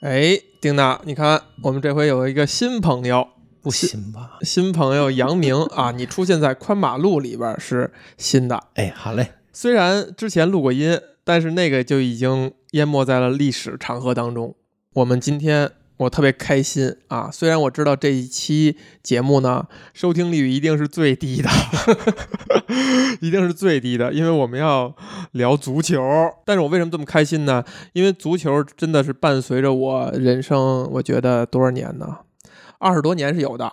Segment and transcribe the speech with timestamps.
[0.00, 3.28] 哎，丁娜，你看，我们这回有一个新朋友，
[3.60, 4.38] 不新吧？
[4.40, 8.58] 新朋友杨明啊， 你出现在宽马路里边是新的。
[8.76, 9.32] 哎，好嘞。
[9.52, 14.54] 虽然之前录过音，但是那个就已经淹没在了历史长河当中。
[14.94, 15.70] 我们今天。
[16.00, 17.28] 我特别开心啊！
[17.30, 21.50] 虽然我知道这一期节目呢，收听率一定是最低的，
[23.20, 24.96] 一定是最低的，因为我们要
[25.32, 26.02] 聊足球。
[26.46, 27.62] 但是我为什么这么开心呢？
[27.92, 32.20] 因为足球真的是伴随着我人生，我觉得多少年呢？
[32.78, 33.70] 二十多年是有的。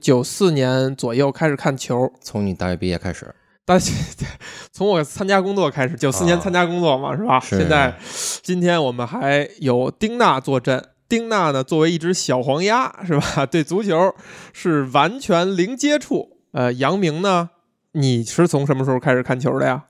[0.00, 3.32] 九四年左右开始看球，从你大学毕业开始，
[3.64, 3.78] 大
[4.72, 7.38] 从我参加工作开始，九四年参加工作嘛，是吧？
[7.40, 7.96] 现在
[8.42, 10.84] 今天我们还有丁娜坐镇。
[11.08, 13.46] 丁娜呢，作为一只小黄鸭，是吧？
[13.50, 14.14] 对足球
[14.52, 16.36] 是完全零接触。
[16.52, 17.50] 呃，杨明呢，
[17.92, 19.84] 你是从什么时候开始看球的呀？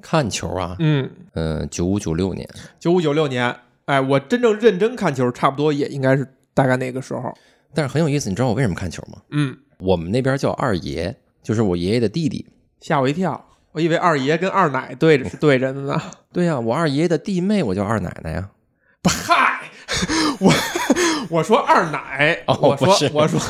[0.00, 0.76] 看球啊？
[0.78, 2.48] 嗯嗯，九五九六年。
[2.78, 3.54] 九五九六年，
[3.86, 7.32] 哎，我真正认真看球，差不多也应该是大概那个时候。
[7.74, 9.20] 但是很有意思，你知道我为什么看球吗？
[9.30, 12.46] 嗯，我们那边叫二爷，就是我爷爷的弟弟。
[12.80, 16.00] 吓我一跳，我以为二爷跟二奶对着是对着的呢。
[16.32, 18.50] 对呀，我二爷的弟妹，我叫二奶奶呀。
[19.04, 19.70] 嗨。
[20.40, 20.52] 我
[21.30, 23.40] 我说二奶，我说我 说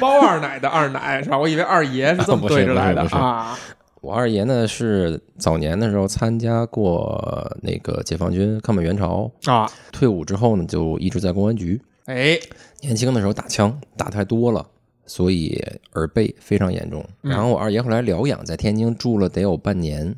[0.00, 1.38] 包二奶的二奶是吧？
[1.38, 3.56] 我以为二爷是这么对着来的啊。
[4.00, 11.80] 我二爷呢是早年的时候参加过那个解放军抗美援朝啊，退伍之后呢就一直在公安局。
[12.04, 12.38] 哎，
[12.82, 14.64] 年轻的时候打枪打太多了，
[15.06, 15.60] 所以
[15.94, 17.04] 耳背非常严重。
[17.20, 20.14] 然后我二爷后来疗养，在天津住了得有半年。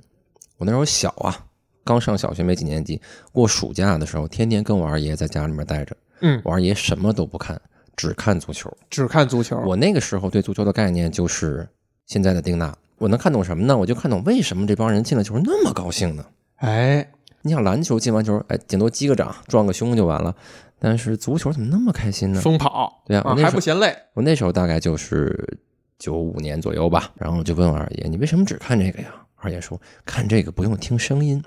[0.58, 1.44] 我那时候小啊。
[1.88, 3.00] 刚上小学没几年级，
[3.32, 5.96] 过暑假的时候，天天跟我二爷在家里面待着。
[6.20, 7.58] 嗯，我二爷什么都不看，
[7.96, 9.56] 只看足球，只看足球。
[9.60, 11.66] 我那个时候对足球的概念就是
[12.04, 12.76] 现在的丁娜。
[12.98, 13.74] 我能看懂什么呢？
[13.74, 16.26] 我就看懂为什么这帮人进了球那么高兴呢？
[16.56, 17.08] 哎，
[17.40, 20.36] 你想篮球进完球，哎，顶多击个掌、撞个胸就完了，
[20.78, 22.40] 但是足球怎么那么开心呢？
[22.42, 23.96] 疯跑，对啊，还不嫌累。
[24.12, 25.58] 我那时候大概就是
[25.98, 31.42] 九五年左右吧，然后就问我二爷：“你为什么只看这个呀？”二爷说：“看这个不用听声音。”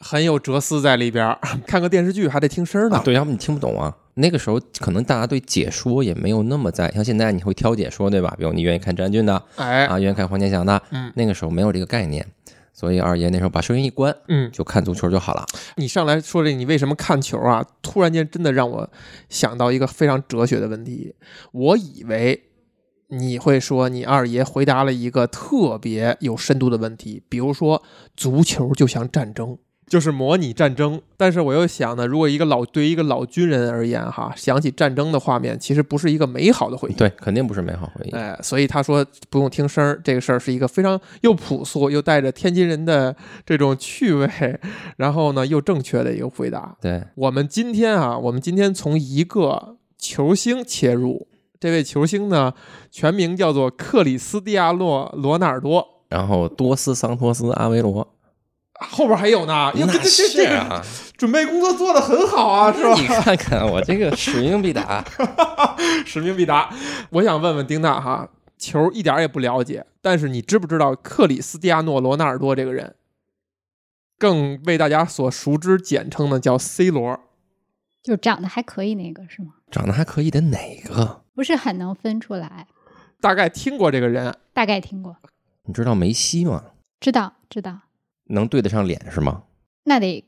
[0.00, 1.36] 很有哲思在里边
[1.66, 3.00] 看个电视剧还得听声呢。
[3.04, 3.94] 对，要不你听不懂啊。
[4.14, 8.32] 那个时候可能大家对解说也没有那么在，像现在你会挑解说，对吧？
[8.38, 12.24] 比如你愿意看詹俊的，哎啊，愿意看黄健翔的，嗯，那个时候没有这个概念，
[12.72, 15.44] 所以二爷那时候把收音一关，嗯，就看足球就好了。
[15.78, 17.64] 你上来说这，你为什么看球啊？
[17.82, 18.88] 突然间真的让我
[19.28, 21.12] 想到一个非常哲学的问题。
[21.50, 22.40] 我以为
[23.08, 27.82] 你会说你二爷回答了一个特别有深度的问题，比如说
[28.16, 29.58] 足球就像战争。
[29.86, 36.94] 就是模拟战争，但是我又想呢，如果一个老对于一个老军人而言，哈，想起战争的画面，其实不是一个美好的回忆。
[36.94, 38.10] 对，肯定不是美好回忆。
[38.12, 44.58] 哎，所以他说不用听声儿，这个事儿是一个非常又朴素又带着天津人的这种趣味，
[44.96, 46.74] 然后呢又正确的一个回答。
[46.80, 51.28] 对我们今天啊，我们今天从一个球星切入，
[51.64, 52.52] 这位球星呢
[52.90, 58.06] 全名叫做克里斯蒂亚诺·罗纳尔多，然后多斯桑托斯·阿维罗。
[58.74, 60.84] 后边还有呢，那这这个
[61.16, 62.92] 准备工作做得很好啊，是吧？
[63.00, 65.02] 你看看我这个使命必达，
[66.04, 66.68] 使命必达。
[67.08, 72.94] 我想问问丁娜哈，球一点也不了解，但是你知不知道克里斯蒂亚诺·罗纳尔多这个人？
[74.18, 77.18] 更为大家所熟知，简称呢叫 C 罗，
[78.02, 79.54] 就长得还可以那个是吗？
[79.70, 81.23] 长得还可以的哪个？
[81.34, 82.66] 不是很能分出来。
[83.20, 85.16] 大概听过这个人，大概听过。
[85.66, 86.62] 你知道梅西吗？
[87.00, 87.80] 知道，知道。
[88.28, 89.42] 能对得上脸是吗？
[89.84, 90.24] 那得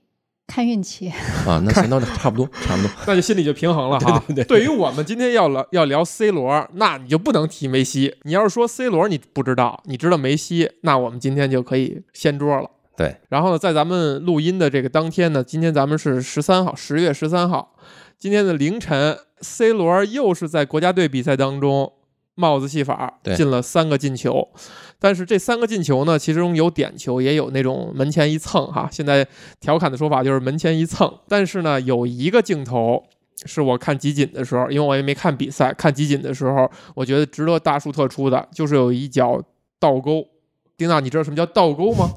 [0.46, 1.08] 看运气
[1.46, 1.62] 啊。
[1.64, 4.18] 那行，那差不多，差不多，那就心里就平衡了哈。
[4.28, 4.58] 对对对。
[4.58, 8.16] 对于我们今天要聊要聊 C 罗，那你就不能提梅西。
[8.22, 12.70] 你要是说 C 罗你不知道，你知道梅西，那我们今天就可以掀桌了。
[12.96, 13.16] 对。
[13.28, 17.74] 然后呢，在咱们录音的这个当天呢，今天咱们是十三号，十月十三号，
[18.18, 21.92] 今天的凌晨，C 罗又是在国家队比赛当中
[22.34, 24.48] 帽子戏法，进了三个进球。
[24.98, 28.88] 但是这三个进球呢，其中有点球，也有那种门前一蹭哈。
[28.90, 29.26] 现在
[29.60, 31.12] 调侃的说法就是门前一蹭。
[31.28, 33.04] 但是呢，有一个镜头
[33.44, 39.42] 是我看集锦的时候，因为我也没看比赛，看集锦的时候，我觉得值得大书特出的，就是有一脚
[39.78, 40.26] 倒钩。
[40.78, 42.14] 丁娜，你知道什么叫倒钩吗？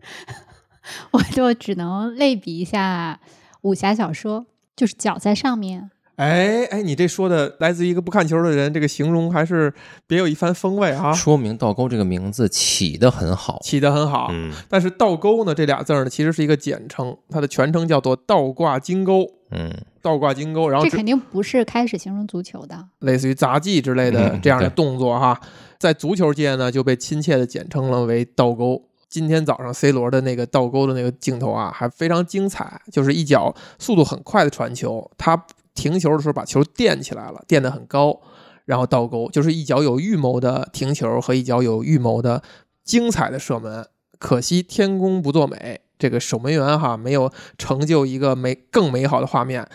[1.10, 3.20] 我就只能类比一下
[3.62, 4.46] 武侠小说，
[4.78, 5.90] 就是脚在上面。
[6.14, 9.72] 哎哎，你这说的来自于一个不看球的人，这个形容还是
[10.06, 11.12] 别有一番风味啊！
[11.12, 14.28] 说明倒钩这个名字起得很好，起得很好。
[14.32, 19.26] 嗯，但是倒钩呢，这俩字呢，其实是一个简称，它的全称叫做倒挂金钩。
[19.50, 19.72] 嗯，
[20.02, 25.40] 倒挂金钩，然后这肯定不是开始形容足球的，类似于杂技之类的这样的动作哈，
[25.78, 28.87] 在足球界呢就被亲切的简称了为倒钩。
[29.08, 38.20] 今天早上 C 罗的那个倒钩的那个镜头啊，还非常精彩，就是一脚速度很快的传球，他停球的时候把球垫起来了，垫得很高，
[38.66, 42.42] 然后倒钩，就是一脚有预谋的停球和一脚有预谋的
[42.84, 43.86] 精彩的射门。
[44.18, 49.66] 可惜天公不作美，这个守门员哈没有成就一个美更美好的画面，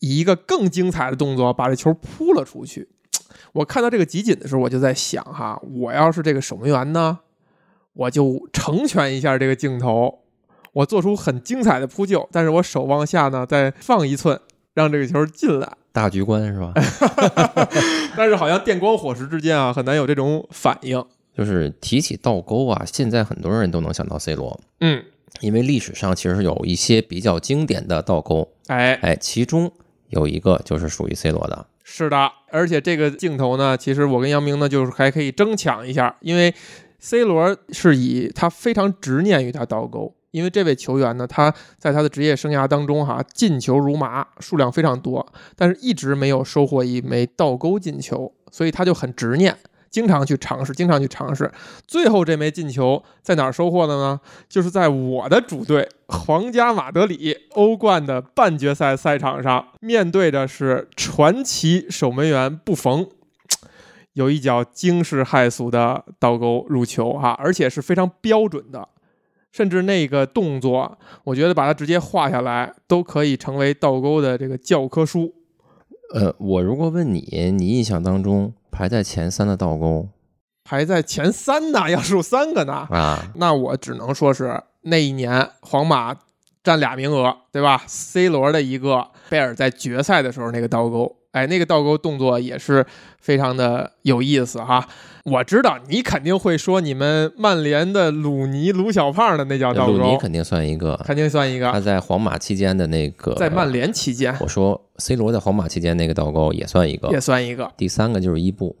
[0.00, 2.88] 以一个更精彩的动作把这球扑了出去。
[3.52, 7.18] 我看到这个集锦的时候，我就在想哈，我要是这个守门员呢？
[7.96, 10.20] 我就成全一下这个镜头，
[10.72, 14.38] 我做出很精彩的扑救，但是我手往下呢再放一寸，
[14.74, 15.72] 让这个球进来。
[15.92, 16.74] 大局观是吧？
[18.14, 21.02] 但是好像电光火石之间啊，很难有这种反应。
[21.34, 25.02] 就是提起倒钩啊，现在很多人都能想到 C 罗，嗯，
[25.40, 29.72] 因为历史上其实有一些比较经典的倒钩，哎哎，其中
[30.08, 31.66] 有一个就是属于 C 罗的。
[31.82, 36.54] 是的，而且这个镜头呢，其实我跟杨明呢，就是还可以争抢一下，因为。
[37.08, 45.24] C 罗是以他非常执念于他倒钩，因为这位球员呢，他在他的职业生涯当中哈进球如麻，数量非常多，
[45.54, 49.56] 但是一直没有收获一枚倒钩进球，所以他就很执念，
[49.88, 51.48] 经常去尝试，经常去尝试。
[51.86, 54.20] 最后这枚进球在哪儿收获的呢？
[54.48, 63.06] 就是在我的主队皇家马德里欧冠的半决赛赛场上，面对的是传奇守门员布冯。
[64.16, 68.88] 有一脚惊世骇俗的倒钩入球哈，而且是非常标准的，
[69.52, 75.34] 甚至那个动作，我觉得把它直接画下来都可以成为倒钩的这个教科书。
[76.14, 80.08] 呃，我如果问你，你印象当中排在前三的倒钩，
[80.64, 81.90] 排在前三呢？
[81.90, 82.72] 要数三个呢？
[82.88, 86.16] 啊，那我只能说是那一年皇马
[86.64, 91.14] 占俩名额，对吧？C 罗的一个，贝尔在决赛的时候那个倒钩。
[91.36, 92.82] 哎，那个倒钩动作也是
[93.20, 94.88] 非常的有意思哈。
[95.24, 101.70] 我知道你肯定会说你们曼联的鲁尼鲁小胖的那叫倒钩，鲁尼肯定算一个，肯定算一个。
[101.70, 107.70] 他在皇马期间的那个，在曼联期间，我说 C 罗在皇马期间那个倒钩也算一个，也算一个。
[107.76, 108.74] 第三个就是伊布，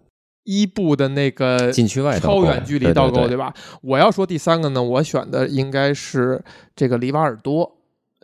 [0.44, 3.52] 伊布的那个禁区外超远距离倒钩，对吧？
[3.82, 6.42] 我要说第三个呢，我选的应该是
[6.74, 7.75] 这个里瓦尔多。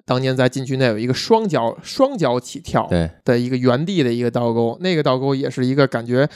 [0.04, 2.88] 当年在禁区内有一个双脚双脚起跳
[3.24, 6.28] 的一个原地的一个倒钩，那个倒钩也是一个感觉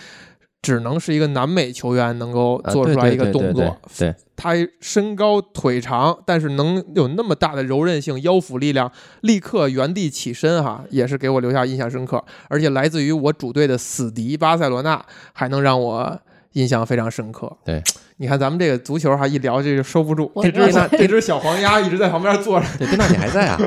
[0.62, 3.76] 只能是一个南美球员能够做出来一个动作。
[3.96, 8.90] 对，他身高腿长，但是能有那么大的柔韧性、腰腹力量，
[9.20, 12.24] 立刻原地起身，哈，也是给我留下印象深刻。
[12.48, 16.20] 而且来自于我主队的死敌巴塞罗那，还能让我
[16.56, 17.54] 印象非常深刻。
[17.64, 17.82] 对。
[18.18, 20.32] 你看咱们这个足球哈，一聊这就收不住。
[20.42, 22.66] 这只这只小黄鸭一直在旁边坐着。
[22.78, 23.60] 对，贝娜你还在啊？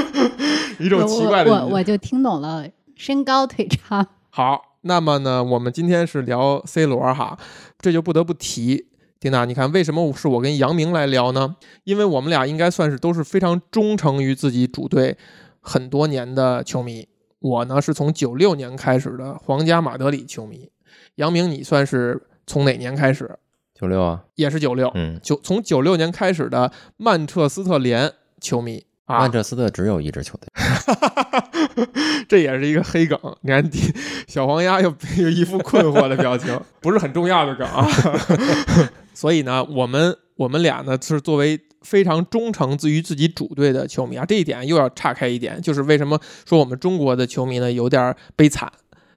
[0.80, 1.52] 一种奇怪的。
[1.52, 4.06] 我我就听懂了，身高腿长。
[4.30, 7.36] 好，那么呢，我们今天是聊 C 罗哈，
[7.78, 8.86] 这就不得不提
[9.20, 9.44] 丁娜。
[9.44, 11.56] 你看，为什么是我跟杨明来聊呢？
[11.84, 15.18] 因为我们俩应该算是都是非常忠诚于自己主队
[15.60, 17.06] 很多年的球迷。
[17.40, 20.70] 我呢是从九六年开始的皇家马德里球迷。
[21.16, 23.38] 杨明，你算是从哪年开始？
[23.78, 28.10] 九六啊，也是九六，嗯，九从九六年开始的曼彻斯特联
[28.40, 30.48] 球迷啊，曼彻斯特只有一支球队，
[32.26, 33.18] 这也是一个黑梗。
[33.42, 33.62] 你看，
[34.26, 37.86] 小黄鸭又又一副困惑的表情， 不是很重要的梗啊。
[39.12, 48.72] 所以呢，我们我们俩呢是作为非常忠诚于自己主队的球迷啊，这一点又要岔开一点，就是为什么说我们中国的球迷呢有点悲惨。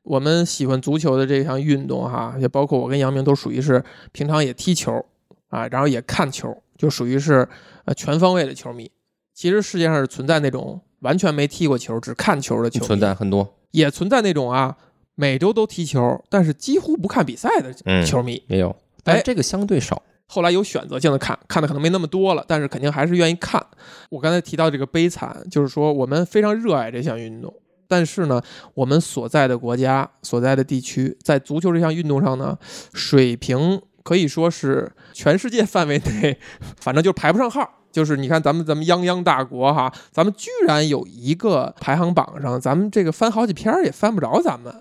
[0.10, 5.06] 我们喜欢足球的这项运动，哈，也包括我跟杨明都属于是平常也踢球
[5.50, 7.48] 啊，然后也看球，就属于是
[7.86, 8.90] 呃全方位的球迷。
[9.36, 14.76] 其实世界上是存在那种完全没踢过球只看球的球迷，存在很多，也存在那种啊
[15.14, 17.72] 每周都踢球，但是几乎不看比赛的
[18.04, 18.76] 球迷也有。
[19.04, 20.02] 哎，这个相对少。
[20.26, 23.64] 后来有选择性的看，看的可能没那么多了，但是肯定还是愿意看。
[24.10, 27.54] 我刚才提到这个悲惨，就是说我们非常热爱这项运动。
[27.90, 28.40] 但是呢，
[28.76, 32.56] 我们所在的国家、所在的地区，在足球这项运动上呢，
[32.94, 36.38] 水平可以说是全世界范围内，
[36.80, 37.68] 反正就排不上号。
[37.92, 44.72] 就是你看，咱们咱们泱泱大国哈，咱们居然有一个排行榜上，咱们这个翻好几篇也翻不着咱们，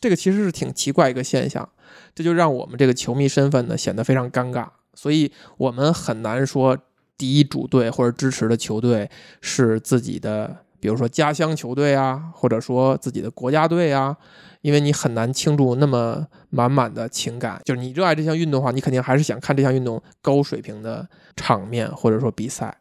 [0.00, 1.68] 这个其实是挺奇怪一个现象。
[2.14, 6.78] 这就让我们这个球迷身份呢显得非常尴尬，所以我们很难说
[7.18, 10.58] 第一主队或者支持的球队是自己的。
[10.82, 14.16] 比如说家乡球队啊，或者说自己的国家队啊，
[14.62, 17.60] 因为你很难倾注那么满满的情感。
[17.64, 22.76] 就是你热爱这项运动的话，你肯定还是想看这项运动高水平的场面或者说比赛，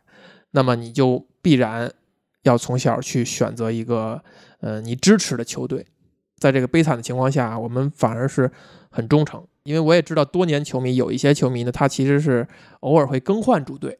[0.49, 1.93] 那么你就必然
[2.41, 4.23] 要从小去选择一个
[4.61, 5.85] 呃你支持的球队。
[6.39, 8.51] 在这个悲惨的情况下，我们反而是
[8.89, 12.47] 很忠诚，因为我也知道多年球迷有一些球迷呢，他其实是
[12.79, 13.99] 偶尔会更换主队，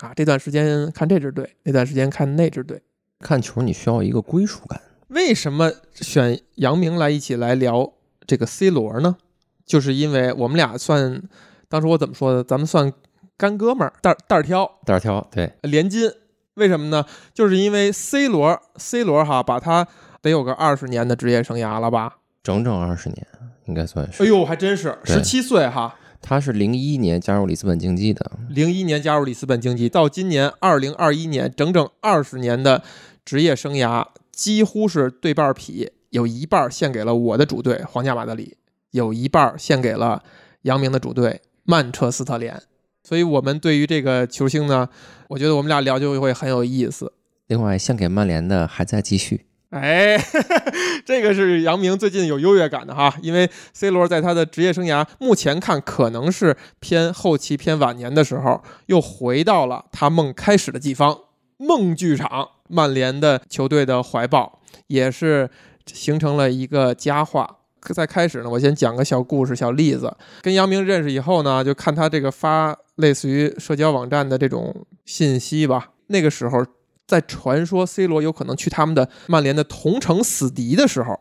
[0.00, 2.80] 啊，这段时间看这支队，那段时间看那支队。
[3.22, 4.78] 看球你需要一个归属感。
[5.08, 7.92] 为什么选杨明来一起来聊
[8.26, 9.16] 这个 C 罗呢？
[9.64, 11.22] 就是因为我们俩算，
[11.68, 12.42] 当时我怎么说的？
[12.42, 12.92] 咱们算
[13.36, 16.10] 干哥们儿，蛋蛋儿挑，蛋儿挑，对，连金。
[16.54, 17.06] 为什么呢？
[17.32, 19.88] 就是因为 C 罗，C 罗哈，把他
[20.20, 22.18] 得有个二十年的职业生涯了吧？
[22.42, 23.26] 整整二十年，
[23.64, 24.22] 应该算是。
[24.22, 25.94] 哎呦，还真是十七岁哈。
[26.20, 32.82] 他是零一年加入里斯本竞技的，零一年加入里斯本竞技，到今年二零二一年，整整二十年的
[33.24, 38.56] 职业生涯，几乎是对半匹，有一半献给了我的主队皇家马德里，
[38.90, 40.22] 有一半献给了
[40.62, 42.62] 杨明的主队曼彻斯特联。
[43.04, 44.88] 所以，我们对于这个球星呢，
[45.28, 47.12] 我觉得我们俩聊就会很有意思。
[47.48, 49.46] 另外，献给曼联的还在继续。
[49.70, 50.16] 哎，
[51.04, 61.18] 这个是杨明最近有优越感的哈，因为 C 罗在他的职业生涯目前看可能是偏后期、偏晚年的时候，又回到了他梦开始的地方——
[61.66, 65.48] 梦剧场，曼联的球队的怀抱，也是
[65.86, 67.58] 形成了一个佳话。
[67.94, 70.16] 在开始呢，我先讲个小故事、小例子。
[70.42, 76.66] 跟杨明认识以后呢，就看他这个发类似于社交网站的这种信息吧，那个时候。
[77.04, 81.20] 在传说 C 罗有可能去他们的曼联的同城死敌的时候，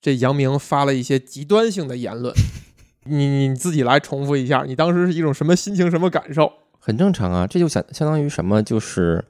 [0.00, 2.32] 这杨明发了一些极端性的言论。
[3.04, 6.50] 你你自己来重复一下，你当时是一种什么心情、什么感受？
[6.84, 8.60] 很正常啊，这就相相当于什么？
[8.62, 9.24] 就是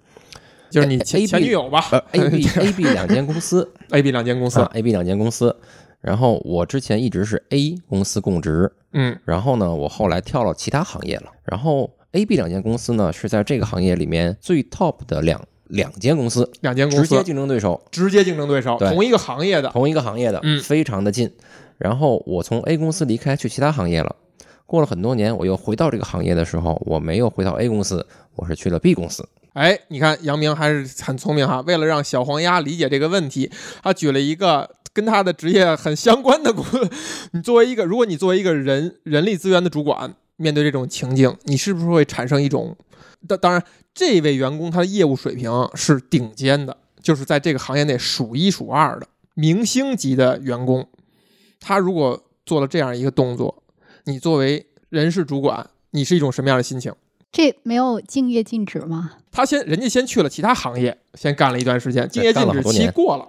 [0.71, 5.55] 就是你前前女友吧？A B A B 两间公司，A B 两间公司，A B 两间公司。
[6.01, 11.91] 然后我之前一直是 A 公司供职，嗯，然后呢，我后来跳到其他行业了，然后。
[12.15, 21.33] A、B 两间公司呢，是在这个行业里面最 top 的两两间公司，两间公司直接竞争对手，直接竞争对手，同一个行业的，同一个行业的，嗯，非常的近。
[21.79, 24.15] 然后我从 A 公司离开去其他行业了，
[24.73, 29.29] 过了很多年，我又回到这个行业的时候，我没有回到 A 公司，我是去了 B 公司。
[29.53, 33.51] 哎，你看杨明还是很聪明哈，为了让小黄鸭理解这个问题，
[33.83, 36.55] 他举了一个跟他的职业很相关的。
[37.33, 40.15] 你作为一个，如果你作为一个人人力资源的主管。
[40.37, 42.75] 面对这种情境，你是不是会产生一种？
[43.29, 43.63] 当当然，
[43.95, 50.89] 这位员工他的业务水平是顶尖的，就是在这个行业内数一数二的明星级的员工。
[51.61, 53.62] 他如果做了这样一个动作，
[54.05, 56.95] 你作为人事主管，你是一种什么样的心情？
[57.31, 59.13] 这没有竞业禁止吗？
[59.31, 63.29] 他先，人家先去了其他行业，先干了一段时间，竞业禁止期过了，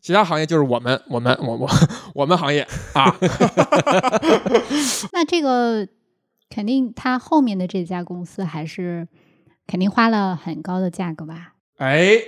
[0.00, 1.70] 其他行业就是我们，我们，我我
[2.14, 3.14] 我们行业啊。
[5.12, 5.86] 那这个。
[6.50, 9.06] 肯定，他后面的这家公司还是
[9.66, 11.52] 肯定花了很高的价格吧？
[11.76, 12.18] 哎，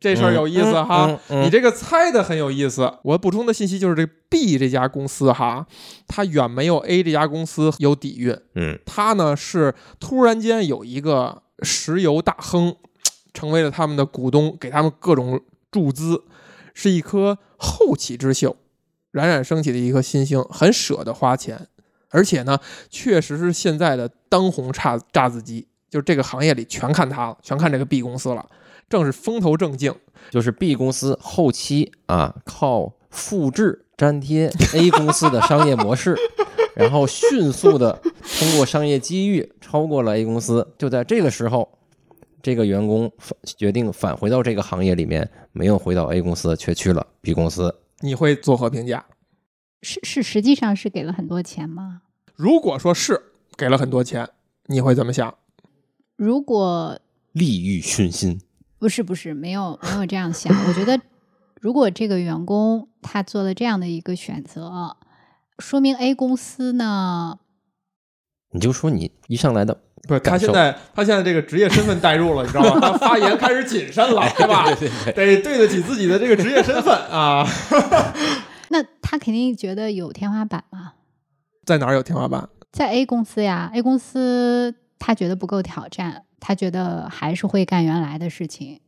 [0.00, 2.92] 这事儿有意思哈，你这个猜的很有意思。
[3.02, 5.66] 我补充的信息就是，这 B 这家公司哈，
[6.06, 8.38] 它远没有 A 这家公司有底蕴。
[8.54, 12.76] 嗯，它呢是突然间有一个石油大亨
[13.34, 15.40] 成为了他们的股东，给他们各种
[15.70, 16.22] 注资，
[16.74, 18.56] 是一颗后起之秀，
[19.10, 21.66] 冉冉升起的一颗新星，很舍得花钱。
[22.10, 28.46] 而且呢，确实是现在的当红炸炸子机，就是这个行业里全看它了，全看这个 B 公司了，
[28.88, 29.94] 正是风头正劲。
[30.30, 36.16] 就是 B 公司后期啊，靠复制粘贴 A 公司的商业模式，
[36.74, 38.00] 然后迅速的
[38.38, 40.74] 通过商业机遇超过了 A 公司。
[40.76, 41.78] 就在这个时候，
[42.42, 43.10] 这个员工
[43.44, 47.74] 决定返回到这个行业里面，没有回到 A 公司，却去了 B 公司。
[48.00, 49.06] 你会作何评价？
[49.82, 52.02] 是是，实际上是给了很多钱吗？
[52.34, 53.22] 如果说是
[53.56, 54.28] 给了很多钱，
[54.66, 55.34] 你会怎么想？
[56.16, 57.00] 如果
[57.32, 58.40] 利欲熏心，
[58.78, 60.54] 不是不是，没有没有这样想。
[60.66, 61.00] 我觉得，
[61.60, 64.96] 如果这个员工他做了这样的一个选择，
[65.58, 67.38] 说明 A 公司呢，
[68.52, 72.80] 你就说你一上来的不是他现在他现在这个职业身份带入了，你知道吗？
[72.80, 74.64] 他发言开始谨慎了，对吧？
[75.14, 77.44] 得对得起自己的这个职业身份啊。
[78.70, 80.92] 那他肯定觉得有天花板嘛？
[81.66, 82.48] 在哪儿有天花板？
[82.70, 88.80] 在 A 公司呀，A 公司他觉得不够挑战，他觉得还是会干原来的事情。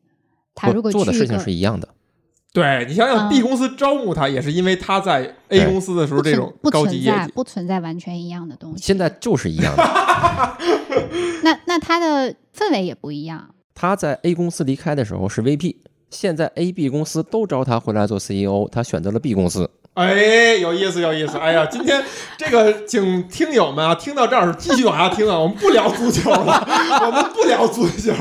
[0.54, 1.88] 他如果做的事情是一样的，
[2.52, 8.84] 对你想想，B 公司招募他也是因为他在 A 公司的时候这种高级业绩，不存在完全一样的东西。
[8.84, 9.82] 现在就是一样的。
[11.42, 13.54] 那那他的氛围也不一样。
[13.74, 15.76] 他在 A 公司离开的时候是 VP。
[16.10, 19.70] 现在 A、B 公司都招他回来做 CEO，他选择了 B 公司。
[19.94, 21.36] 哎，有意思，有意思。
[21.36, 22.02] 哎呀，今天
[22.38, 25.38] 这个，请听友们啊，听到这儿继续往下听啊。
[25.38, 26.64] 我们不聊足球了，
[27.04, 28.12] 我们不聊足球。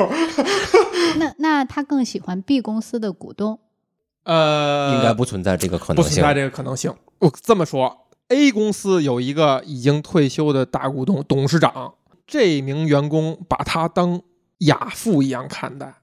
[1.17, 3.59] 那那他更喜欢 B 公司的股东？
[4.23, 6.93] 呃，应该不存在这个可能性，不存在这个可能性。
[7.19, 11.93] 我这么说，A 公司有一个已经退休的大股东董事长，
[12.27, 14.21] 这名员工把他当
[14.59, 15.95] 亚父一样看待，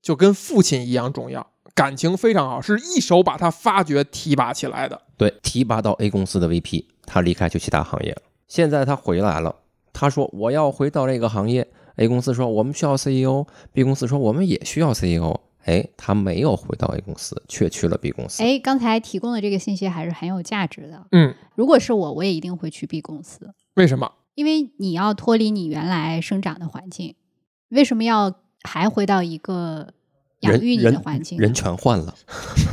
[0.00, 1.46] 就跟父亲一样重要，
[1.76, 5.02] 感情非常好，是一手把他发掘提拔起来的。
[5.18, 8.22] 对，提拔到 A 公司的 VP，他离开去其他行业了。
[8.48, 9.54] 现在他回来了，
[9.92, 11.68] 他说我要回到这个行业。
[11.96, 15.38] A 公司说我们需要 CEO，B 公司说我们也需要 CEO。
[15.64, 18.42] 哎，他没有回到 A 公司，却去了 B 公司。
[18.42, 21.06] 哎，刚才提供的这个信息还是很有价值的。
[21.12, 23.52] 嗯，如果是我，我也一定会去 B 公司。
[23.74, 24.10] 为什么？
[24.34, 27.16] 因为你要脱离你原来生长的环境。
[27.68, 29.92] 为什么要还回到一个？
[30.40, 32.14] 养育你的环境，人全换了，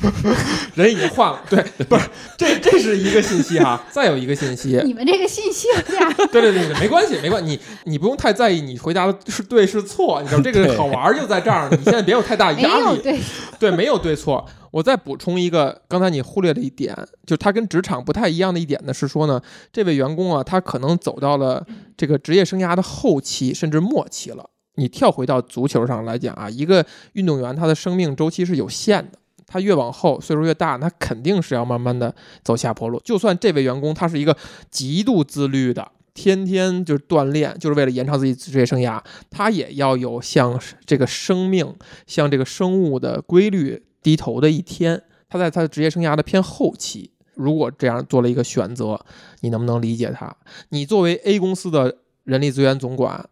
[0.75, 1.41] 人已经换了。
[1.49, 3.81] 对，不是这，这是一个信息哈。
[3.89, 7.59] 再有一个信息，你们这个信息呀，对对对对，没关系，没关系，你
[7.91, 13.01] 你不用太在意你回答的是对是错，你知道这个好玩就在这儿，你现在别有太大压力。
[13.01, 13.19] 对
[13.59, 14.45] 对，没有对错。
[14.71, 19.39] 我再补充一个，刚才你忽略了一点，就他跟职场不太一样的一点呢，是说呢，
[19.71, 21.63] 这位员工啊，他可能走到了
[21.95, 24.49] 这个职业生涯的后期，甚至末期了。
[24.75, 32.13] 你跳回到足球上来讲啊，一个运动员他的生命周期是有限的，他越往后岁数越大，他肯定是要慢慢的
[32.43, 32.99] 走下坡路。
[33.03, 34.35] 就算这位员工他是一个
[34.71, 38.99] 极度自律的，天天就是锻炼，就是为了延长自己职业生涯，
[39.29, 41.75] 他也要有向这个生命、
[42.07, 45.03] 向这个生物的规律低头的一天。
[45.29, 48.99] 他在他的职业生涯的偏后期，如果这样做了一个选择，
[49.41, 50.35] 你能不能理解他？
[50.69, 53.29] 你作为 A 公司的人力资源总管。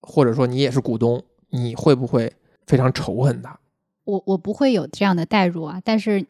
[0.00, 2.32] 或者说你也是股东，你会不会
[2.66, 3.58] 非常仇恨他？
[4.04, 6.24] 我我不会有这样的代入啊，但是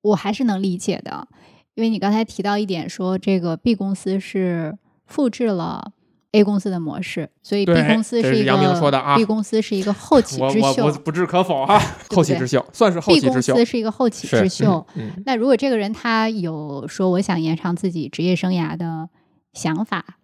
[0.00, 1.26] 我还是能理解的，
[1.74, 5.92] 因为你刚才提到一点，说这个 B 公司是复制了
[6.30, 11.80] A 公司的模式，所以 B 公司是一个杨明说的啊，B 公司是一个后起之秀，我我不置可否哈，
[12.10, 13.54] 后起之秀算是后起之秀。
[13.54, 14.86] B 公司是一个后起之秀，
[15.24, 19.08] 那如果这个人他有说我想延长自己职业生涯的
[19.52, 20.18] 想法，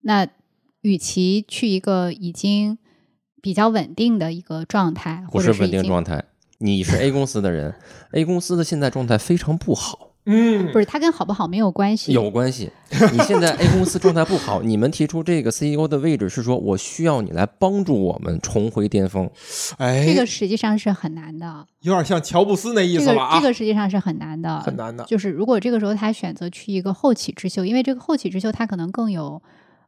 [0.00, 0.26] 那。
[0.82, 2.76] 与其去一个已经
[3.40, 6.24] 比较稳定的一个状态，不是稳定状态，
[6.58, 7.74] 你是 A 公司的人，
[8.12, 10.08] A 公司的现在状态非常不好。
[10.24, 12.70] 嗯，不是，它跟好不好没有关系，有关系。
[12.90, 19.28] 你现在 A 公司状态不好，你们提出这个 CEO 的位置是说，我需要你来帮助我们重回巅峰。
[19.78, 23.40] 哎，这个实际上是很难的，有点像乔布斯那意思了啊。
[23.40, 25.04] 这个实际上是很难的，很难的。
[25.04, 29.40] 就是如果这个时候他选择去一个后起之秀，因为这个后起之秀他可能更有。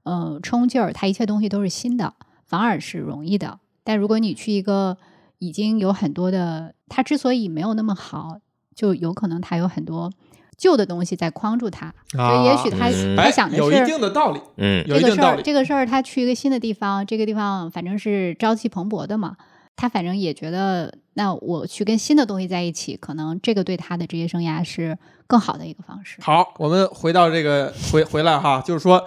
[0.04, 2.14] 呃，冲劲儿，它一切东西都是新的，
[2.46, 3.58] 反而是容易的。
[3.82, 4.96] 但如果你去一个
[5.38, 8.38] 已经有很多的，它之所以没有那么好，
[8.74, 10.10] 就有可能它有很多
[10.56, 11.92] 旧的东西在框住它。
[12.10, 15.42] 所以也许他他想的是有一定的道理，嗯，有一定道理。
[15.42, 19.36] 这个事儿他去一个新的地方，这个地方反正是朝气蓬勃的嘛，
[19.74, 26.18] 他反正也觉得，那我去跟新的东西在一起，可能这个对他的职业生涯是更好的一个方式。
[26.20, 29.02] 好，我们回到这个回回来哈，就是说。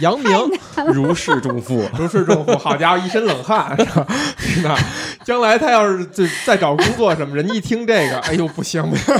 [0.00, 0.32] 杨明
[0.92, 2.56] 如释重负， 如释重负。
[2.56, 4.06] 好家伙，一身冷汗 是吧？
[4.62, 8.82] 那将来他要是再再找工作什么，人一听这个， 哎呦不行！
[8.88, 9.14] 不行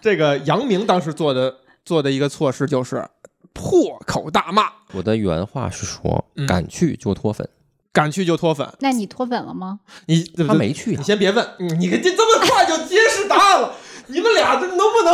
[0.00, 3.04] 这个杨明当时做的做的一个措施就是
[3.52, 4.64] 破口大骂。
[4.92, 7.46] 我的原话是说，敢去就脱粉，
[7.92, 8.66] 敢去就脱粉。
[8.80, 9.80] 那你脱粉了吗？
[10.06, 13.72] 你他没去，你先别问，你这这么快就揭示答案了？
[14.06, 15.12] 你们俩这能不能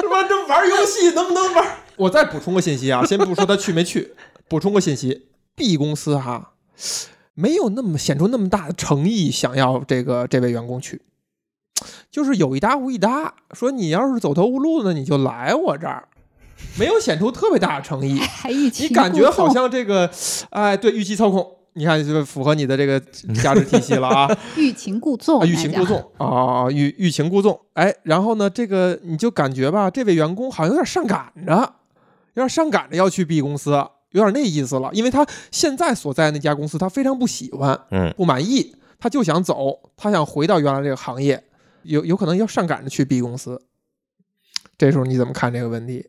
[0.00, 0.22] 是吧？
[0.26, 1.76] 这玩游戏能不能玩？
[2.00, 4.14] 我再补充个信息啊，先不说他去没去，
[4.48, 6.52] 补充个信息，B 公司哈
[7.34, 11.02] 没有那么显出那么大的诚意，想要这个这位员工去，
[12.10, 16.08] 就是有一搭无一搭，说你要是走投无路呢，你就来我这儿，
[16.78, 18.20] 没有显出特别大的诚意，
[18.78, 20.10] 你感觉好像这个，
[20.50, 21.46] 哎，对，预期操控。
[21.74, 22.98] 你看，就符合你的这个
[23.40, 24.38] 价值体系了啊！
[24.56, 26.68] 欲擒故纵，欲擒故纵啊！
[26.68, 31.74] 欲 欲擒故纵，哎，然后呢，这个你就感觉吧，这位员工好像有点上赶着，
[32.40, 33.70] 有点上赶着要去 B 公司，
[34.10, 34.90] 有点那意思了。
[34.92, 41.44] 因为他现在所在那家公司，他非常不喜欢，嗯，不满意，他就想走，他想回到原来这个行业，
[41.82, 43.60] 有有可能要上赶着去 B 公司。
[44.78, 46.08] 这时候你怎么看这个问题？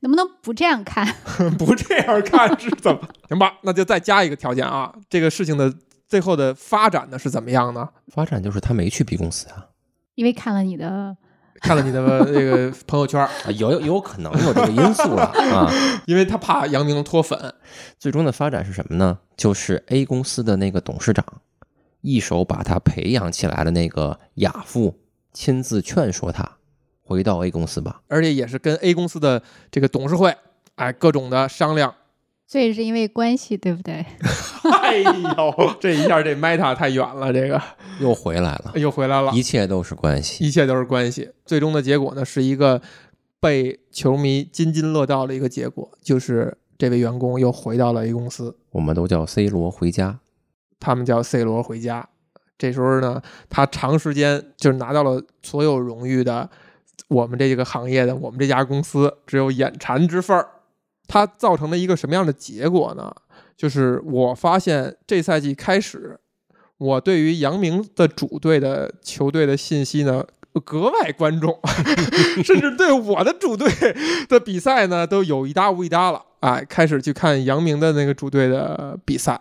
[0.00, 1.06] 能不能不这样看？
[1.58, 3.00] 不这样看是怎么？
[3.30, 4.92] 行吧，那就再加一个条件啊。
[5.08, 5.72] 这个事情的
[6.08, 7.88] 最后的发展呢是怎么样呢？
[8.08, 9.68] 发展就是他没去 B 公司啊，
[10.14, 11.16] 因为看了你的，
[11.60, 15.70] 看了你的那个朋友圈， 有有可能有这个因素了啊。
[16.06, 17.54] 因为他怕杨明脱粉。
[17.98, 19.18] 最终的发展是什么呢？
[19.36, 21.24] 就是 A 公司的那个董事长
[22.00, 25.00] 一手把他培养起来的那个亚父
[25.32, 26.56] 亲自劝说他。
[27.02, 30.36] 回到 A 公司吧，而且也是跟 A 公司的这个董事会，
[30.74, 31.94] 哎，各种的商量。
[32.46, 34.04] 所以是因为关系，对不对？
[34.88, 37.60] 哎呦，这一下这 Meta 太远了，这个
[38.00, 41.30] 又回来了，又回来了，一切都是关系，一切都是关系。
[41.44, 42.80] 最终的结果呢，是一个
[43.38, 48.56] 被球迷津津乐道的一个结果，就是这位员工又回到了 A 公司。
[48.70, 50.20] 我们都叫 C 罗回家，
[50.80, 52.08] 他们叫 C 罗回家。
[52.56, 53.20] 这时候呢，
[53.50, 56.48] 他长时间就是拿到了所有荣誉的，
[57.08, 60.48] 我们这个行业的，我们这家公司只有眼馋之份儿。
[61.06, 63.10] 它造成了一个什么样的结果呢？
[63.58, 66.20] 就是我发现这赛季开始，
[66.78, 70.24] 我对于杨明的主队的球队的信息呢
[70.64, 71.58] 格外关注，
[72.44, 73.68] 甚至对我的主队
[74.28, 76.22] 的比赛呢都有一搭无一搭了。
[76.38, 79.40] 哎，开始去看杨明的那个主队的比赛，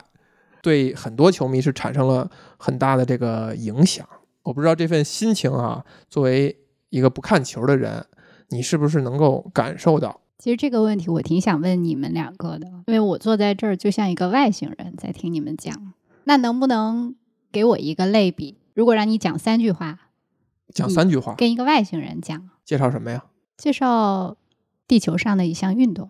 [0.64, 2.28] 对很多球迷是产生了
[2.58, 4.04] 很大的这个影响。
[4.42, 6.58] 我不知道这份心情啊，作为
[6.90, 8.04] 一个不看球的人，
[8.50, 10.22] 你是不是能够感受到？
[10.38, 15.94] 其实这个问题我挺想问你们两个的，因为我坐在这儿就像一个外星人在听你们讲。
[16.26, 17.16] 那能不能
[17.52, 18.58] 给我一个类比？
[18.74, 19.98] 如果让你讲三句话，
[20.74, 23.24] 讲三句话，跟一个外星人讲，介绍什么呀？
[23.58, 24.38] 介绍
[24.88, 26.10] 地球上的一项运动，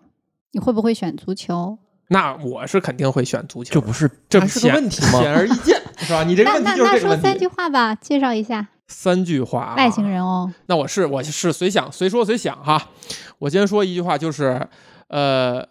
[0.52, 1.78] 你会不会选足球？
[2.08, 5.20] 那我是肯定会选足球，这不是这不是个问题吗？
[5.22, 6.24] 显而易见，是吧？
[6.24, 7.22] 你这个问题就是这个问题。
[7.22, 8.68] 那那说三句话吧，介绍一下。
[8.88, 10.52] 三句话，啊外星人哦。
[10.66, 12.90] 那我是我是随想随说随想哈。
[13.38, 14.66] 我先说一句话，就是
[15.08, 15.66] 呃，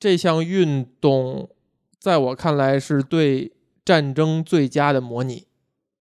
[0.00, 1.50] 这项运动
[1.98, 3.52] 在我看来是对
[3.84, 5.46] 战争最佳的模拟。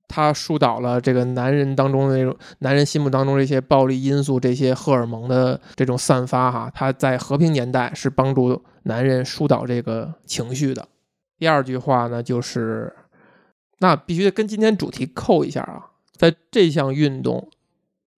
[0.09, 6.68] 它疏导了这个男人当中的那种男人心目当中这些暴力因素、这些荷尔蒙的这种散发哈。
[6.74, 10.88] 它在和平年代是帮助男人疏导这个情绪的。
[11.38, 12.92] 第二句话呢，就是
[13.79, 15.89] 那必须得跟今天主题扣一下啊。
[16.20, 17.48] 在这项运动，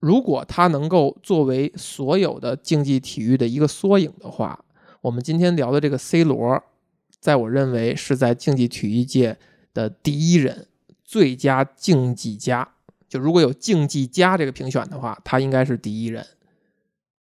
[0.01, 4.65] 如果它能够作为所有的竞技体育的一个缩影的话，
[5.03, 6.61] 我们今天聊的这个 C 罗，
[7.21, 9.39] 在我认为是在竞技体育界
[9.73, 10.67] 的第一人，
[11.05, 12.69] 最佳竞技家。
[13.09, 16.27] 就如果有竞技家这个评选的话，他应该是第一人。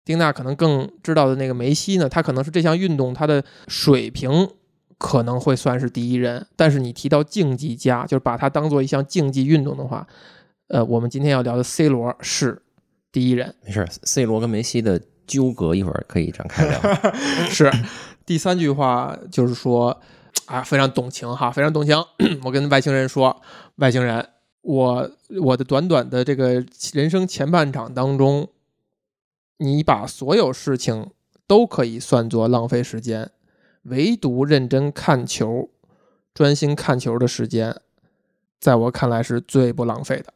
[0.04, 4.50] 丁娜可能更知道的那个梅西呢，他可能是这项运动他的水平
[4.98, 10.06] 可能会算是第一人，但是你提到竞技家，就是把它当做一项竞技运动的话。
[10.68, 12.62] 呃，我们今天要聊的 C 罗是
[13.10, 16.80] 第一人，没事，C 罗跟梅西的纠葛一会儿可以展开聊。
[17.48, 17.70] 是
[18.26, 19.98] 第三句话就是说，
[20.44, 21.96] 啊，非常动情哈，非常动情。
[22.44, 23.40] 我跟外星人说，
[23.76, 24.28] 外星人，
[24.60, 28.50] 我我的短短的这个人生前半场当中，
[29.56, 31.10] 你把所有事情
[31.46, 33.30] 都可以算作浪费时间，
[33.84, 35.70] 唯独认真看球、
[36.34, 37.74] 专心看球的时间，
[38.60, 40.34] 在我看来是最不浪费的。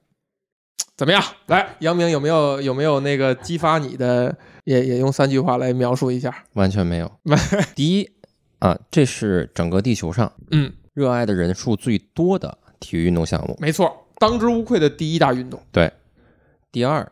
[0.96, 1.22] 怎么样？
[1.46, 4.36] 来，杨明有没有有没有那个激发你的？
[4.64, 6.32] 也也用三句话来描述一下。
[6.52, 7.10] 完全没有。
[7.74, 8.08] 第一
[8.60, 13.56] 啊，这是整个地球上嗯热爱的人数最多的体育运动项目。
[13.60, 15.60] 没错，当之无愧的第一大运动。
[15.72, 15.92] 对。
[16.70, 17.10] 第二，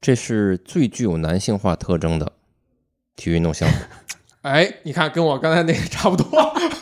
[0.00, 2.32] 这是最具有男性化特征的
[3.14, 3.76] 体育运动项目。
[4.42, 6.26] 哎，你看，跟我刚才那个差不多。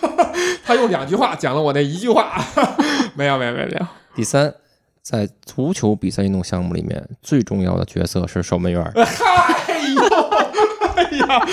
[0.65, 2.43] 他用两句话讲了我那一句话。
[3.15, 3.87] 没有，没有，没有，没有。
[4.15, 4.55] 第三。
[5.03, 8.83] 在足球比赛运动项目里面，最重要的角色是守门员。
[8.95, 10.03] 哎呦，
[10.95, 11.47] 哎呀，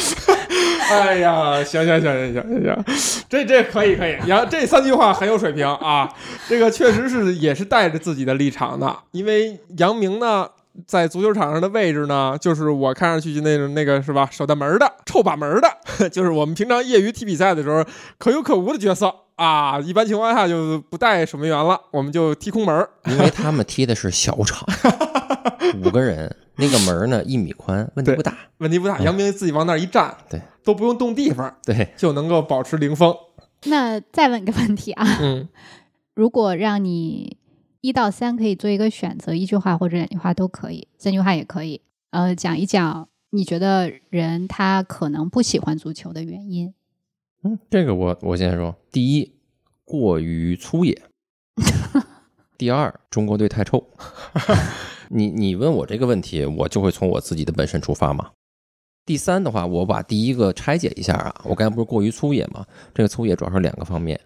[0.89, 6.13] 哎呀，行行行行行行，这这可以可以，杨这三句话很有水平啊，
[6.47, 10.49] 这个确实是也是带着自己的立场的，因为杨明呢。
[10.85, 17.83] 在足球场上的位置呢，就是我看上去就那种那个是吧，守大门的、臭把门的， 就是我们平常业余踢比赛的时候
[18.17, 19.79] 可有可无的角色啊。
[19.79, 24.67] 一般情况下就不带守门员了，我们就踢空门，因为他们踢的是小场，
[25.83, 28.99] 五个人，那个门呢一米宽，问题不大，问题不大。
[28.99, 33.15] 杨明自己往那儿一站，对，都不用动地方，对，就能够保持零封。
[33.65, 35.49] 那再问个问题啊，嗯，
[36.13, 37.37] 如果让你。
[37.87, 41.79] 一到三可以做一个选择，一句话或者两句话都可以，三句话也可以。
[42.09, 46.73] 呃，讲一讲你觉得人他可能不喜欢足球的原因。
[47.43, 49.31] 嗯，这个我我先说，第一，
[49.85, 50.95] 过于粗野；
[52.57, 53.81] 第二，中国队太臭。
[55.07, 58.31] 你你问我这个问题，我就会从我自己的本身出发嘛。
[59.05, 62.65] 第三的话，我把第一个拆解一下啊，我刚才不是过于粗野嘛？
[62.93, 64.19] 这个粗野主要是两个方面，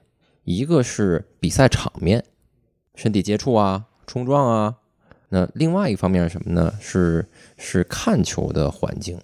[0.46, 2.26] 一个是比赛场面。
[2.96, 4.76] 身体接触啊，冲撞啊，
[5.30, 6.74] 那另外一方面是什么呢？
[6.80, 7.28] 是
[7.58, 9.20] 是看球的环境。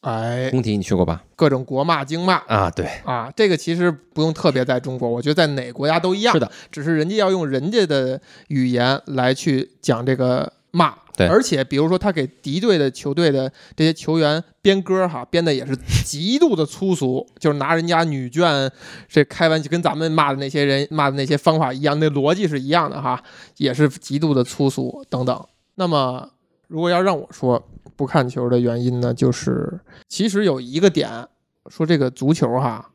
[0.00, 1.22] 哎，工体你去过吧？
[1.36, 6.32] 各种国骂、京骂啊，对啊，这个其实不用特别在中国，我觉得在哪个国家都一样。
[6.34, 10.94] 是的，只是人家要用人家的语言来去讲这个骂。
[11.16, 18.70] 对，而且比如说他给敌对的球队的这些球员编歌哈，编的也是极度的粗俗，就是拿人家女眷
[19.08, 23.22] 这开玩笑，跟咱们骂的那些人骂的那些方法一样，那逻辑是一样的哈，
[23.58, 25.46] 也是极度的粗俗等等。
[25.74, 26.30] 那么
[26.68, 27.62] 如果要让我说
[27.94, 31.28] 不看球的原因呢，就是其实有一个点，
[31.68, 32.90] 说这个足球哈，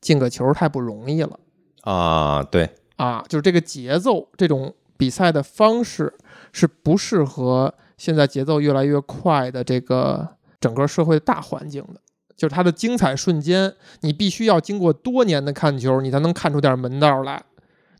[0.00, 1.38] 进个球太不容易了
[1.82, 2.42] 啊。
[2.42, 6.12] 对啊，就是这个节奏，这种比赛的方式
[6.54, 10.26] 是不适合现在节奏越来越快的这个
[10.60, 12.00] 整个社会大环境的。
[12.36, 17.42] 就是它的精彩瞬间，你必须要经过多年的看球，你才能看出点门道来，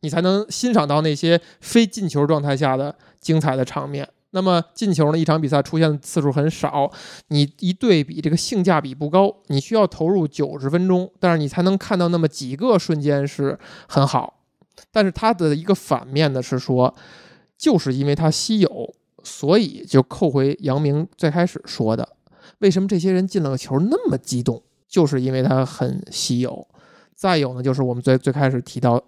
[0.03, 4.09] 你才能欣赏到那些非进球状态下的精彩的场面。
[4.31, 5.19] 那么进球呢？
[5.19, 6.91] 一场比赛出现的次数很少，
[7.29, 9.33] 你一对比，这个性价比不高。
[9.47, 13.57] 你需要投入九十分钟，但是你才能看到那么几个瞬间是
[13.89, 14.41] 很好。
[14.91, 16.93] 但是它的一个反面呢是说，
[17.59, 22.09] 就是因为它稀有，所以就扣回杨明最开始说的，
[22.59, 26.67] 为什么这些人进了个球那么激动，就是因为它很稀有。
[27.15, 29.03] 再有呢，就是我们最最开始提到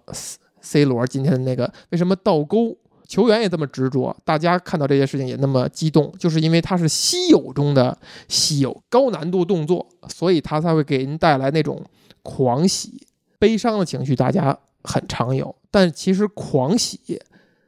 [0.61, 2.77] C 罗今天的那个为什么倒钩。
[3.07, 11.81] 球员也这么执着，大家看到这些事情也那么激动，就是因为它是稀有中的稀有，高难度动作，所以它才会给人带来那种
[12.21, 13.07] 狂喜、
[13.39, 14.13] 悲伤的情绪。
[14.13, 16.99] 大家很常有，但其实狂喜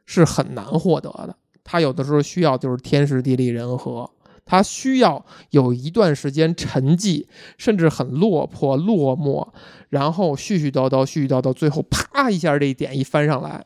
[0.10, 1.36] 是很难获得的。
[1.64, 4.10] 它有的时候需要就是天时地利人和，
[4.44, 7.28] 它需要有一段时间沉寂，
[7.60, 9.48] 甚至很落魄、落寞，
[9.90, 13.64] 然后絮絮叨叨、絮絮叨叨，最后啪一下，这一点一翻上来。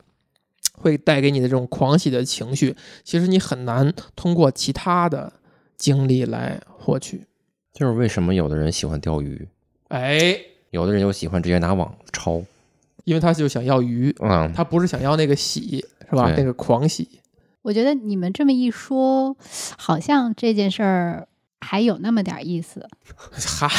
[0.76, 2.76] 会带给你的这种狂喜的情绪，
[3.06, 5.32] 其实你很难通过其他的
[5.78, 7.26] 经历来获取。
[7.72, 9.48] 就是为什么有的人喜欢钓鱼，
[9.90, 10.36] 哎，
[10.72, 12.44] 有的人又喜欢直接拿网抄，
[13.06, 16.34] 因为他就想要鱼，嗯，他不是想要那个喜，是吧？
[16.36, 17.08] 那个狂喜。
[17.62, 19.36] 我觉得你们这么一说，
[19.78, 21.28] 好像这件事儿
[21.62, 22.86] 还有那么点意思。
[23.32, 23.70] 嗨，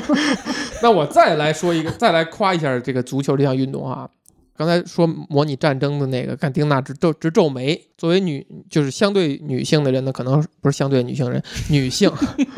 [0.82, 4.10] 那我再来说一个，再来夸一下这个足球这项运动啊。
[4.54, 7.80] 刚才说模拟战争的那个，看丁娜直皱直皱眉。
[7.96, 12.10] 作为女，就是相对女性的人呢，可能不是相对女性人，女性，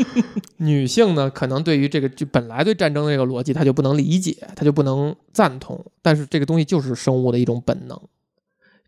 [0.56, 5.84] 女性呢，可能对于这个就本来对战争的这个逻辑，她就不能理解，她就不能赞同。
[6.00, 8.00] 但是这个东西就是生物的一种本能，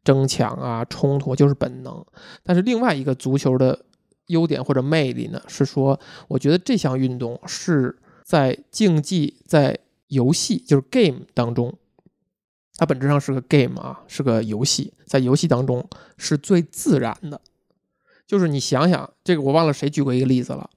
[0.05, 2.05] 争抢啊，冲突就是本能。
[2.43, 3.85] 但是另外一个足球的
[4.27, 11.75] 优点或者魅力呢，是说，我觉得这项运动是在竞技，在游戏，就是 game 当中。
[12.77, 15.87] 它本质上是个 game 啊，是个游戏，在游戏当中
[16.17, 17.41] 是最自然的。
[18.27, 20.71] 就是你想想，这个我忘了谁举过一个例子了。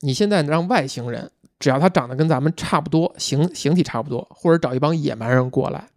[0.00, 5.88] 你现在让外星人，只要他长得跟咱们差不多，形形体差不多，或者找一帮野蛮人过来，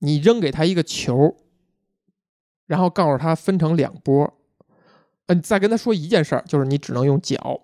[0.00, 1.36] 你扔给他一个球，
[2.66, 4.34] 然后告诉他分成两波，
[5.26, 7.62] 嗯，再跟他说一件事儿，就是你只能用脚。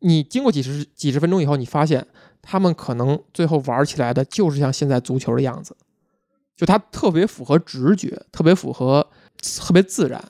[0.00, 2.04] 你经过几十几十分钟以后，你发现
[2.40, 5.76] 他们可能最后玩起来的就是像现在足球的样子。
[6.56, 9.08] 就它特别符合直觉，特别符合，
[9.40, 10.22] 特别自然。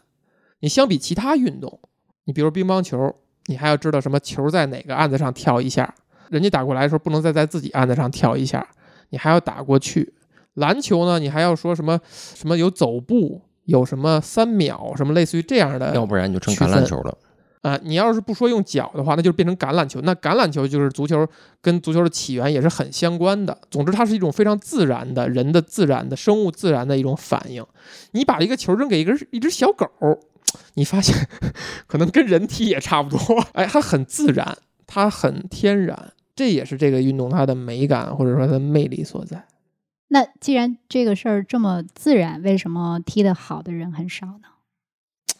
[0.61, 1.81] 你相比其他运动，
[2.25, 3.15] 你比如乒乓球，
[3.47, 5.95] 你还要知道什么球在哪个案子上跳一下，
[6.31, 8.67] 人家打过来的时候不能再在自己案子上跳一下，
[9.11, 10.15] 你还要打过去。
[10.55, 11.99] 篮球呢，你还要说什么
[12.35, 17.17] 什么有走步，有什么三秒，什么类似于这样的，要不然你就成橄榄球了。
[17.63, 20.01] 啊，你要是不说用脚的话，那就变成橄榄球。
[20.03, 21.25] 那橄榄球就是足球
[21.61, 23.57] 跟足球的起源也是很相关的。
[23.71, 27.65] 总之，它是一种非常自然的人的自然的生物自然的一种反应。
[28.11, 29.89] 你把一个球扔给一个一只小狗，
[30.75, 31.17] 你发现
[31.87, 33.41] 可能跟人体也差不多。
[33.53, 39.41] 哎，它很自然，它很天然，这也是这个运动它的美感或者说它的魅力所在。
[40.13, 44.49] 那既然这个事儿这么自然，为什么踢得好的人很少呢？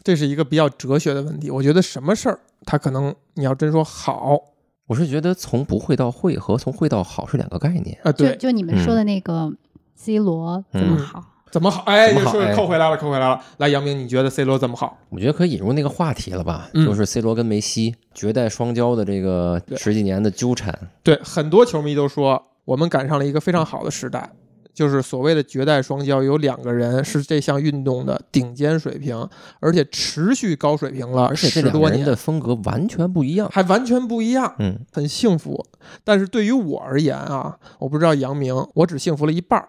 [0.03, 1.51] 这是一个比较哲学的问题。
[1.51, 4.39] 我觉得什么事儿，它可能你要真说好，
[4.87, 8.11] 我是觉得从不会到会和从会到好是两个概念啊。
[8.11, 9.53] 对，就你们说的那个
[9.95, 11.23] C 罗怎么好？
[11.51, 11.83] 怎么好？
[11.83, 13.39] 哎，说扣回来了，扣回来了。
[13.59, 14.97] 来，杨明，你觉得 C 罗怎么好？
[15.11, 20.75] 我觉得可以引入那个话题了吧，就是 C 罗跟梅西绝代双骄的这个十几年的纠缠。
[21.03, 24.33] 对，很多球迷都说，我们赶上了一个非常好的时代。
[24.75, 29.29] 就是所谓的绝代双骄，有两个人是这项运动的顶尖水平，
[29.61, 35.65] 而且持续高水平了，而且这两个人的风格完全不一样，还完全不一样，嗯，很幸福。
[36.05, 39.69] 但是对于我而言啊，我不知道杨明，我只幸福了一半儿，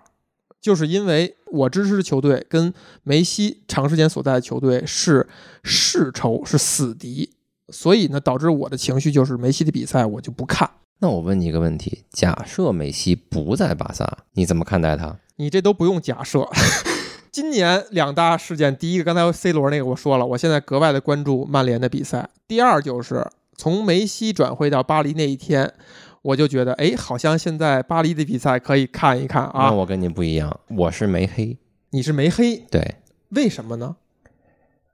[0.62, 5.28] 就是因为我支持的球队跟梅西长时间所在的球队是
[5.64, 7.30] 世仇，是死敌，
[7.70, 10.70] 所以呢，导致我的情绪就是梅西的比赛我就不看。
[11.04, 15.18] 那我问你一个问题：假设梅西不在巴萨，你怎么看待他？
[15.36, 16.48] 你这都不用假设。
[17.30, 22.30] 今年两大事件，第一个刚才 C 罗那个我说了，我现在格外的关注曼联的比赛。
[22.48, 25.74] 第二就是从梅西转会到巴黎那一天，
[26.22, 29.66] 我就觉得，哎，好像现在巴黎的比赛可以看一看啊。
[29.66, 31.58] 那我跟你不一样，我是梅黑，
[31.90, 32.96] 你是梅黑，对，
[33.32, 33.98] 为什么呢？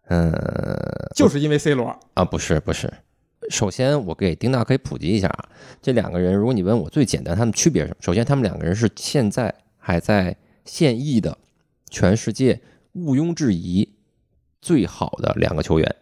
[0.07, 0.33] 嗯，
[1.15, 2.25] 就是因为 C 罗啊？
[2.25, 2.91] 不是，不是。
[3.49, 5.49] 首先，我给丁娜可以普及一下啊，
[5.81, 7.97] 这两个人，如果你问我最简单，他们区别是什么？
[7.99, 11.37] 首先，他们两个人是现在还在现役的，
[11.89, 12.61] 全世界
[12.93, 13.89] 毋庸置疑
[14.61, 15.95] 最好的两个球员。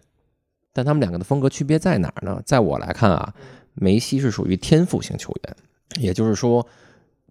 [0.74, 2.42] 但他们两个的风格区别在哪儿呢？
[2.46, 3.34] 在我来看啊，
[3.74, 5.56] 梅西是属于天赋型球员，
[6.00, 6.68] 也就是说。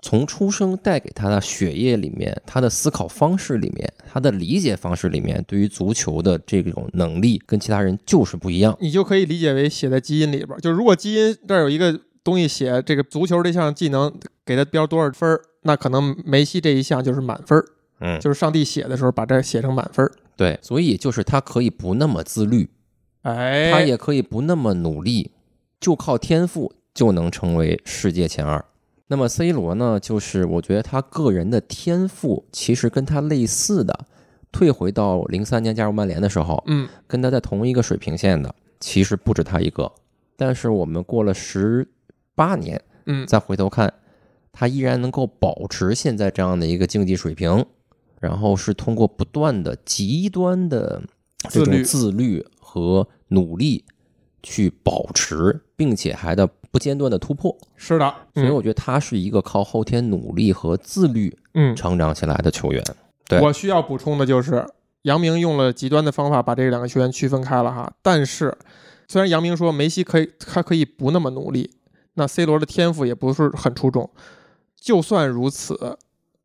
[0.07, 8.79] 从出生带给他的血液里面，他的思考方式里面，他的理解方式里面，对于足球的这种能力跟其他人就是不一样。
[8.81, 14.15] 你就可以理解为写在基因里边，就是如果基因这儿有一个东西写这个足球这项技能
[14.45, 17.61] 给他标多少分那可能梅西这一项就是满分
[17.99, 22.69] 嗯，就是上帝写的时候把这写成满分对，所以就是他可以不那么自律，
[23.23, 25.33] 哎，他也可以不那么努力，
[25.81, 28.65] 就靠天赋就能成为世界前二。
[29.09, 30.01] 那么 C 罗呢？
[30.01, 34.07] 就是我觉得他个人的天赋其实跟他类似的，
[34.51, 39.93] 退回到零三年加入曼联的时候，嗯，跟他在同一个水平线的，其实不止他一个。
[40.37, 41.89] 但是我们过了十
[42.35, 43.95] 八年，嗯，再回头看，
[44.53, 47.65] 他依然能够保持现在这样的一个竞技水平，
[48.21, 51.01] 然后是通过不断的极端的
[51.49, 53.85] 这种自律和努力
[54.47, 56.49] 去保持，并且还的。
[56.69, 62.85] 不间断的突破，是的，所以我觉得他是一个靠后天努力和自律，嗯，成长起来的球员。
[63.27, 64.63] 对我需要补充的就是，
[65.03, 67.91] 杨明用了极端的方法把这两个球员区分开了哈。
[68.03, 68.55] 但是，
[69.09, 71.71] 虽然杨明说梅西可以，他可以不那么努力，
[72.15, 74.11] 那 C 罗的天赋也不是很出众。
[74.79, 75.97] 就算如此。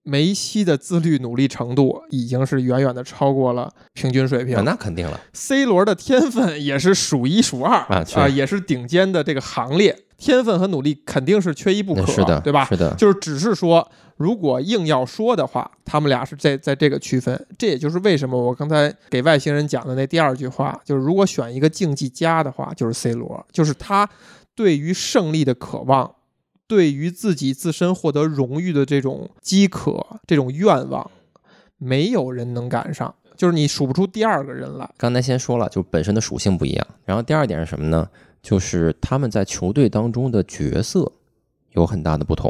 [0.03, 5.19] 梅西的自律努力程度已经是远远的超过了平均水平，那肯定了。
[5.33, 7.79] C 罗的天分也是数一数二
[8.15, 12.65] 啊，也是顶尖的这个行列，天分和努力肯定是缺一不可，是的，对吧？
[12.65, 13.87] 是的，就是只是说，
[14.17, 17.47] 如果硬要说的话，他们俩是在在这个区分。
[17.59, 24.09] 这也就是为什么我刚才给外星人讲的那第二句话，就是如果选一个竞技家的话，就是 C 罗，就是他
[24.55, 26.15] 对于胜利的渴望。
[26.71, 31.11] 对于自己自身获得荣誉的这种饥渴、这种愿望，
[31.77, 34.89] 没有人能赶上，就是你数不出第二个人来。
[34.95, 36.87] 刚才先说了，就本身的属性不一样。
[37.03, 38.07] 然后第二点是什么呢？
[38.41, 41.11] 就是他们在球队当中的角色
[41.71, 42.49] 有很大的不同。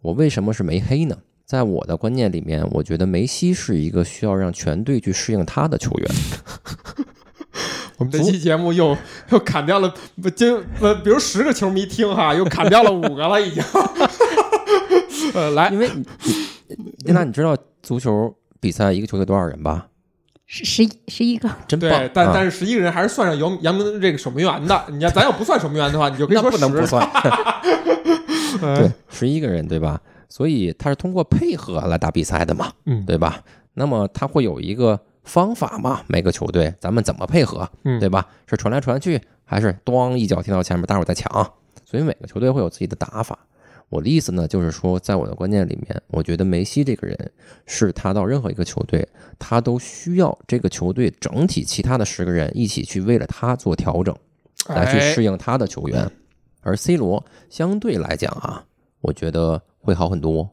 [0.00, 1.16] 我为什么是梅黑呢？
[1.46, 6.10] 在我的观念里面，我觉得梅西是一个需要让全队去适应他的球员。
[8.02, 8.96] 我们这期节目又
[9.30, 13.62] 又砍掉了，不就呃，比如十个球迷听哈， 又砍掉了五个了，已经。
[15.34, 15.88] 呃，来，因为
[17.04, 19.86] 丽娜，你知道足球比赛一个球队多少人吧？
[20.46, 21.90] 十十一十一个，真棒。
[22.12, 24.84] 但但是十一个人还是算上杨杨明这个守门员的。
[24.90, 27.08] 你要咱要不算守门员的话，你就可以说不能不算。
[28.60, 30.00] 对，十一个人对吧？
[30.28, 33.40] 所以他是通过配合来打比赛的嘛，嗯，对吧？
[33.74, 34.98] 那么他会有一个。
[35.24, 37.68] 方法嘛，每个球队咱们怎么配合，
[38.00, 38.28] 对吧？
[38.46, 41.30] 是传来传去，还是咣一脚踢到前面，大伙再抢？
[41.84, 43.38] 所以每个球队会有自己的打法。
[43.88, 47.32] 我的意思呢，就是说，在我的观念里面，我觉得梅西这个人
[47.66, 49.06] 是他到任何一个球队，
[49.38, 54.16] 他都需要这个球队整体其他的十个人一起去为了他做调整，
[54.68, 56.10] 来去适应他的球员。
[56.62, 58.64] 而 C 罗相对来讲啊，
[59.02, 60.48] 我觉得会好很多。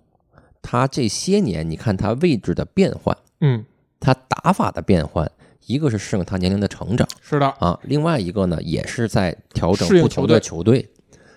[0.61, 3.63] 他这些年，你看他位置的变换，嗯。
[3.99, 5.29] 他打法的变换，
[5.65, 10.89] 一个是适应他年龄的成长，是的啊，另外一个呢，也是在调整不同的球队。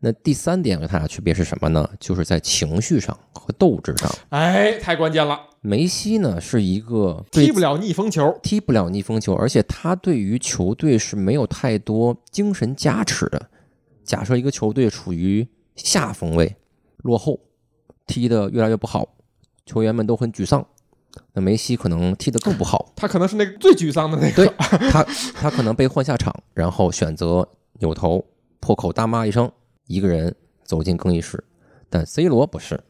[0.05, 1.89] 那第三点和他俩区别是什么呢？
[2.01, 4.11] 就是在情绪上和斗志上。
[4.31, 5.39] 哎，太关键了。
[5.61, 13.49] 梅西呢是一个踢不了逆风球，踢不了逆风球，而且他对于球队是没有太多精神加持的。
[14.03, 15.47] 假设一个球队处于
[15.77, 16.57] 下风位，
[17.05, 17.39] 落后，
[18.05, 19.09] 踢得越来越不好，
[19.65, 20.67] 球员们都很沮丧。
[21.35, 24.47] 那梅西可能踢得更不好， 他可能是那个最沮丧的那个。
[24.47, 24.55] 对，
[24.91, 27.49] 他他可能被换下场，然后选择
[27.81, 28.25] 扭头
[28.61, 29.51] 破口大骂一声，
[29.87, 31.43] 一个人走进更衣室。
[31.91, 32.83] 但 C 罗不是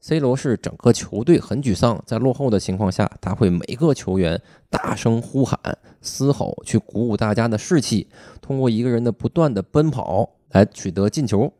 [0.00, 5.58] ，C 罗是整个球队很沮丧，在落后的情况下，他会每个球员大声呼喊、
[6.00, 8.08] 嘶吼，去鼓舞大家的士气，
[8.40, 11.52] 通过一个人的不断的奔跑来取得进球。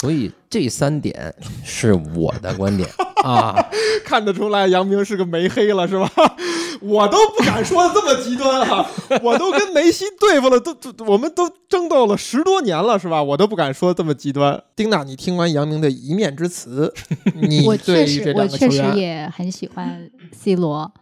[0.00, 2.88] 所以这三点是我的观点
[3.24, 3.54] 啊，
[4.04, 6.10] 看得出来杨明是个梅黑了是吧？
[6.82, 8.84] 我都不敢说的这么极端啊，
[9.22, 13.22] 我都跟梅西对付了，都都我们都争斗了十多年了是吧？
[13.22, 14.60] 我都不敢说这么极端。
[14.74, 16.92] 丁娜，你听完杨明的一面之词，
[17.34, 20.92] 你我确实我确实也很喜欢 C 罗，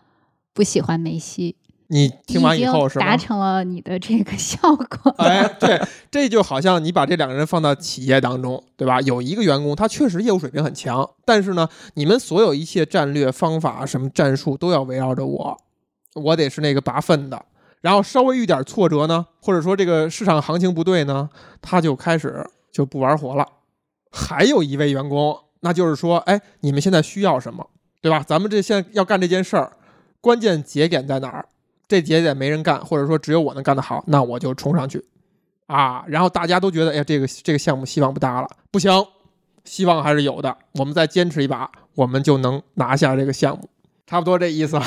[0.53, 1.57] 不喜欢梅西。
[1.93, 5.13] 你听完以后是达成了你的这个效果。
[5.19, 9.01] 哎，对，这就好像你把这两个人放到企业当中，对吧？
[9.01, 15.59] 有一个员工他确实业务水平很强，但是呢，你们所有一切战略方法、什么战术都要围绕着我，
[16.15, 17.45] 我得是那个拔粪的。
[17.81, 21.29] 然后稍微遇点挫折呢，或者说这个市场行情不对呢，
[21.61, 23.45] 他就开始就不玩活了。
[24.13, 27.67] 还有一位员工，那就是说，哎，你们现在需要什么，
[28.01, 28.23] 对吧？
[28.25, 29.73] 咱们这现在要干这件事儿，
[30.21, 31.47] 关键节点在哪儿？
[31.91, 35.05] 这节点没人干，或者说只有我能干得好，那我就冲上去，
[35.67, 36.05] 啊！
[36.07, 38.93] 然后大家都觉得，哎呀，这个这个项目希望不大了，不行，
[39.65, 43.69] 希望还是有的，我们再坚持一把，我们就能拿下这个项目，
[44.07, 44.79] 差不多这意思。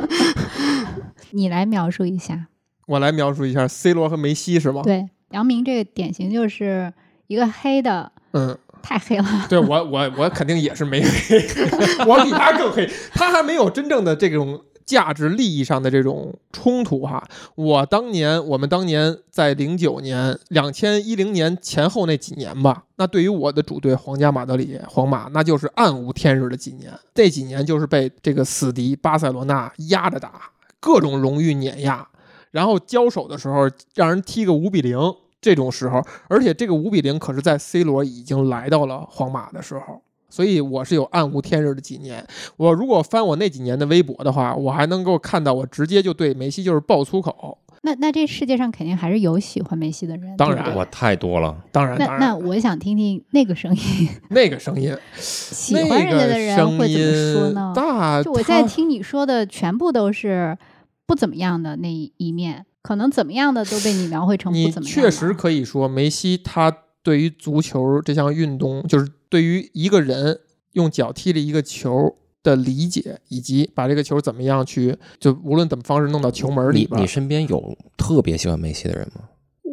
[1.32, 2.48] 你来描述一下，
[2.86, 4.82] 我来描述一下 C 罗和梅西是吗？
[4.84, 6.92] 对，杨明这个典型就是
[7.26, 9.46] 一个黑的，嗯，太黑了。
[9.48, 11.38] 对我，我我肯定也是没黑，
[12.06, 14.62] 我比他更黑，他还没有真正的这种。
[14.86, 26.92] 价值利益上的这种冲突，哈，我当年，我们当年在零九年、两千一零年前后那几年吧，那对于我的主队皇家马德里，皇马，那就是暗无天日的几年。
[27.14, 32.06] 这几年就是被这个死敌巴塞罗那压着打，各种荣誉碾压，
[32.50, 34.98] 然后交手的时候让人踢个五比零，
[35.40, 40.02] 这种时候，而且这个五比零可是在 C 罗已经来到了皇马的时候。
[40.28, 42.26] 所以我是有暗无天日的几年。
[42.56, 47.58] 我如果翻我那几年的微博的话，我还能够看到我直接就对梅西就是爆粗口。
[47.82, 50.34] 那那这世界上肯定还是有喜欢梅西的人。
[50.38, 51.54] 当然，我太多了。
[51.70, 54.08] 当然，那那我想听听那个声音。
[54.30, 58.22] 那个声音，喜欢人家的人会怎么说呢？
[58.24, 60.56] 就我在听你说的，全部都是
[61.04, 64.94] 不怎么样的那一面，可能怎么样的都被你描绘成不怎么样。
[64.94, 69.06] 确实可以说，梅西他对于足球这项运动就是。
[69.34, 70.38] 对于一个人
[70.74, 77.02] 用脚踢了一个球的理解，以及把这个球怎么样去，就无论怎么方式弄到球门里边。
[77.02, 79.22] 你身边有特别喜欢梅西的人吗？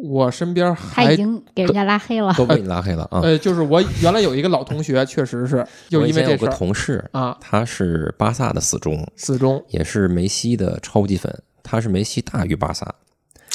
[0.02, 3.20] 我身边他已经给人家拉黑了，都被你拉黑了啊！
[3.22, 11.32] 呃，就是我原来有一个老同学，确实是 就因为这个同事啊，他是巴萨的死忠，死忠也是梅西的超级粉，
[11.62, 12.92] 他是梅西大于巴萨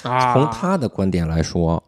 [0.04, 0.34] 啊。
[0.34, 1.84] 从他的观点来说，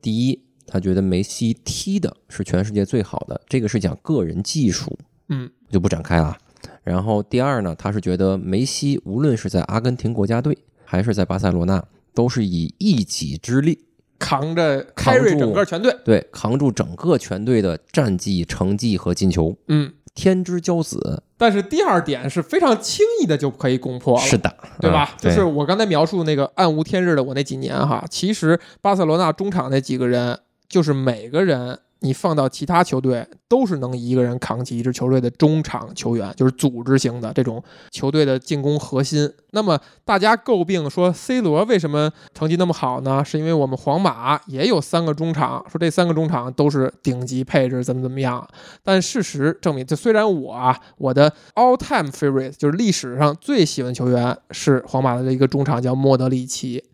[0.00, 0.45] 第一。
[0.66, 4.98] 他觉得梅西踢的是全世界最好的，这个是讲个人技术，
[5.28, 6.36] 嗯，就不展开了。
[6.82, 11.82] 然后第二呢，他是觉得梅西无论是在阿根廷国家队还是在巴塞罗那，
[12.14, 13.86] 都是以一己之力
[14.18, 21.22] 扛着开瑞整个全队，对，扛住整个全队的战绩、成绩和进球，嗯，天之骄子。
[21.36, 25.14] 但是第二点是非常轻易的就可以攻破了，是的，对吧？
[25.20, 30.40] 就是我刚才描述那个暗无天日的我那几年哈，其实巴塞罗那中场那几个人。
[30.68, 39.32] 就是每个人，你放到其他球队都是能一个人扛起一支球队的中场球员，就是组织型的这种球队的进攻核心。
[39.52, 43.24] 那么大家诟病说 C 罗为什么成绩那么好呢？
[43.24, 48.46] 是因为我们皇马也有三个中场，说这三个中场都是顶级配置，怎么怎么样？
[48.82, 56.84] 但事实证明，就虽然我啊，我的 all time favorite 就是历史上最喜欢球员是皇马的一个中场叫莫德里奇，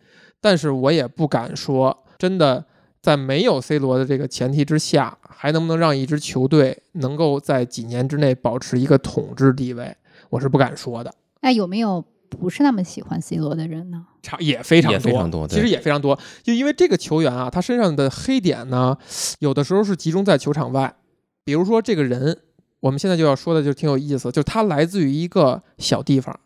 [0.40, 2.66] 但是我也不敢说真的。
[3.02, 9.96] 在没有 C 罗的这个前提之下，还能不能让一支球队能够在几年之内保持一个统治地位，
[10.30, 11.12] 我是不敢说的。
[11.40, 14.06] 那有没有不是那么喜欢 C 罗的人呢？
[14.22, 15.48] 差也非常多，非常多。
[15.48, 18.96] 其实也非常多，就因为这个球员啊，他身上的黑点呢，
[19.40, 20.94] 有的时候是集中在球场外。
[21.42, 22.38] 比如说这个人，
[22.78, 26.38] 我们现在就要说的就挺有意思，就是他来自于一个小地方，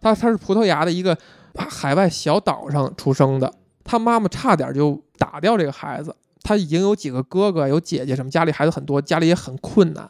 [0.00, 1.18] 他他是葡萄牙的一个
[1.54, 3.52] 海外小岛上出生的。
[3.84, 10.08] 他妈妈差点就打掉这个孩子，他已经有几个哥哥有姐姐什么，家里孩子很多，家里也很困难。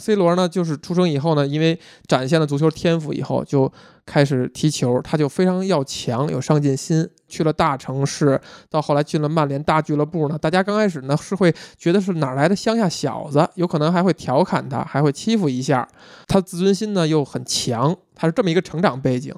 [0.00, 1.76] C 罗呢，就是出生以后呢，因为
[2.06, 3.70] 展现了足球天赋以后，就
[4.06, 7.08] 开始踢球，他就非常要强，有上进心。
[7.26, 8.40] 去了大城市，
[8.70, 15.86] 到后来进了曼联大俱乐部呢，大家刚开始呢是会觉得是哪来的乡下小子，有可能还会调侃他，还会欺负一下。
[16.26, 19.34] 他自尊心呢又很强，他是这么一个成长背景。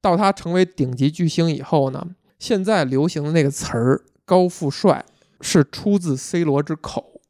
[0.00, 2.04] 到他成为顶级巨星以后呢。
[2.38, 5.04] 现在流行的那个词儿“高富帅”
[5.42, 7.20] 是出自 C 罗之口，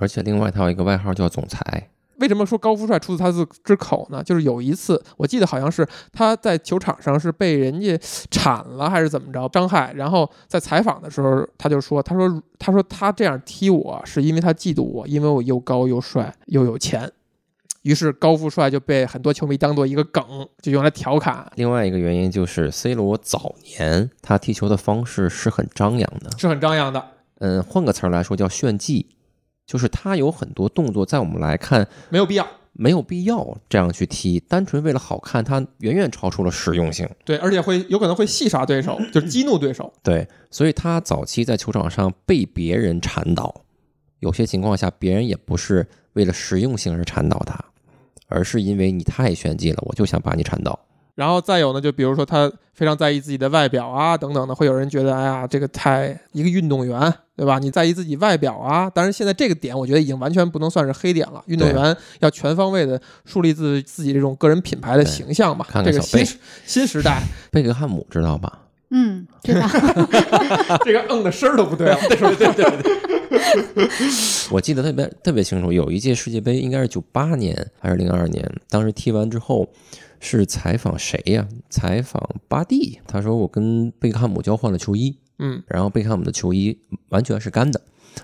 [0.00, 1.90] 而且另外他有一个外号叫“总裁”。
[2.18, 4.20] 为什么说高富帅出自他自之口呢？
[4.20, 7.96] 就是有一次，我记得好像是他在球场上是被人家
[8.32, 17.12] 铲了还是怎么着伤害，然后在采访的时候他就说：“他说他说他这样踢我是因为他嫉妒我，因为我又高又帅又有钱。”
[17.84, 20.24] 于是高富帅就被很多球迷当做一个梗，
[20.62, 21.52] 就用来调侃。
[21.56, 27.04] 另外一个原因就是 C 罗早年他踢球的方式是很张扬的，是很张扬的。
[27.40, 29.06] 嗯，换个词儿来说叫炫技，
[29.66, 37.06] 就是他有很多动作在我们来看没有必要，没有必要这样去踢，单纯为了好看，他远远超出了实用性。
[37.22, 39.92] 对，而且会有可能会戏耍对手，就是激怒对手。
[40.02, 43.62] 对，所以他早期在球场上被别人铲倒，
[44.20, 47.62] 有些情况下别人也不是为了实用性而铲倒他。
[48.34, 50.78] 而是因为你太炫技了，我就想把你铲倒。
[51.14, 57.60] 然后再有呢，就比如说他非常在意自己的外表啊，等等的，会有人觉得，哎呀，这个太一个运动员，对吧？
[57.60, 58.90] 你在意自己外表啊？
[58.90, 61.40] 当然，现在这个点我觉得已经完全不能算是黑点了。
[61.46, 65.64] 运动员要全方位的树立自自己这种个人品牌的形象嘛。
[65.84, 66.26] 这个新
[66.66, 67.22] 新时代，
[67.52, 68.63] 贝克汉姆知道吧？
[68.94, 69.66] 嗯，知道。
[70.86, 71.98] 这个嗯的声儿都不对了。
[72.08, 73.88] 对对对 对。
[74.50, 79.68] 我记得特别特别清楚，有一届世界杯应该是九八年还是零二年，当时踢完之后。
[80.26, 81.46] 是采访谁呀？
[81.68, 82.18] 采访
[82.48, 86.78] 巴蒂，他说我跟贝克汉姆交换了球衣，嗯，然后贝克汉姆的球衣
[87.10, 87.78] 完全是干的，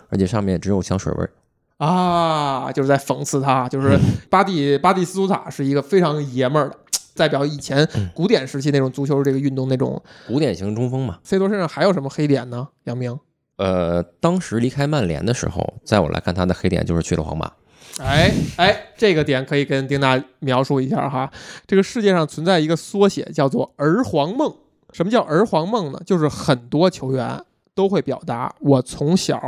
[0.09, 1.31] 而且上面只有香水味儿
[1.77, 3.99] 啊，就是在讽刺他，就是
[4.31, 6.77] 巴蒂巴蒂斯图塔是一个非常爷们儿的，
[7.21, 11.19] 代表以前古典时期那种足球这个运动那种古典型中锋嘛。
[11.23, 12.67] C 罗身上还有什么黑点呢？
[12.85, 13.15] 杨明，
[13.57, 17.53] 呃，当时离开曼联的时候，在我来看他的黑点就是去了皇马。
[17.99, 21.31] 哎哎，这个点可以跟丁娜描述一下哈。
[21.67, 24.55] 这个世界上存在一个缩写，叫做“儿皇梦”。
[24.95, 26.01] 什么叫“儿皇梦”呢？
[26.07, 27.39] 就是很多球员
[27.75, 29.39] 都会表达，我从小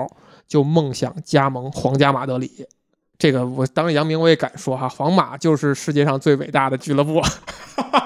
[0.46, 2.66] 就梦想加盟皇家马德里。
[3.22, 7.22] 这个我当杨明我也敢说哈，皇马就是世界上最伟大的俱乐部。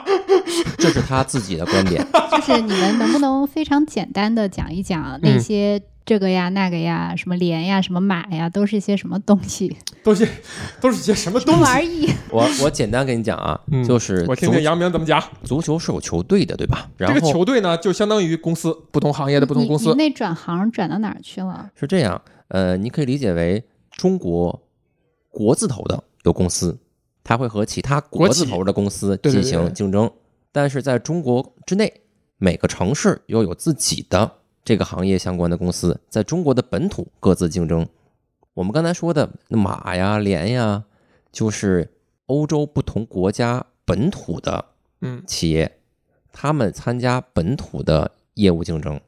[0.77, 2.07] 这是他自己的观点。
[2.31, 5.81] 就是你们能不能非常简单的讲一讲那些？
[6.05, 9.75] 这个呀，那个呀，什么连呀，什么马呀，都是些什么东西？
[10.05, 10.29] 都是
[10.83, 11.62] 都是些什么东西？
[11.62, 12.11] 玩意？
[12.31, 13.59] 我我简单跟你讲啊，
[13.89, 15.19] 就是我听听杨明怎么讲。
[15.45, 16.91] 足球是有球队的，对吧？
[16.99, 19.95] 这个球队呢，就相当于公司，不同行业的不同公司。
[19.95, 21.71] 那转行转到哪儿去了？
[21.75, 23.64] 是这样，呃，你可以理解为
[23.97, 24.62] 中国
[25.37, 26.78] 国字头的有公司，
[27.22, 30.11] 它会和其他国字头的公司进行竞争，
[30.51, 31.93] 但是在中国之内，
[32.39, 34.39] 每个城市又有自己的。
[34.64, 37.87] 这个行业相关的公司在中国的本土各自竞争。
[38.55, 40.84] 我们刚才说的马呀、联呀，
[41.30, 41.93] 就是
[42.24, 44.64] 欧洲不同国家本土的
[45.03, 45.78] 嗯企业，
[46.32, 48.99] 他们参加本土的业务竞争。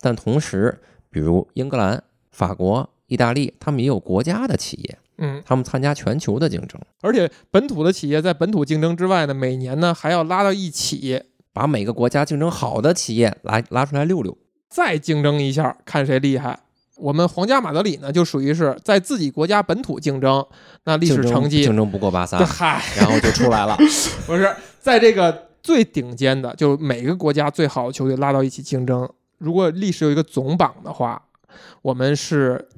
[0.00, 6.80] 但同时，比如英格兰、法国、意大利，他们也有国家的企业，嗯，他们参加全球的竞争。
[7.00, 14.36] 而且本土的企业在本土竞争之外呢，每年呢还要拉到一起，把每个国家竞争好的企业来拉出来溜溜。
[14.68, 16.58] 再竞争一下，看谁厉害。
[16.96, 20.44] 我们皇家马德里呢，就属于是在自己国家本土竞争，
[20.84, 23.76] 那历史成绩竞争不过巴萨， 嗨，然后就出来了。
[24.26, 24.50] 不是
[24.80, 29.08] 在这个最顶尖的，就是每个国家最好的球队拉到一起竞争。
[29.38, 31.22] 如果历史有一个总榜的话，
[31.82, 32.68] 我们是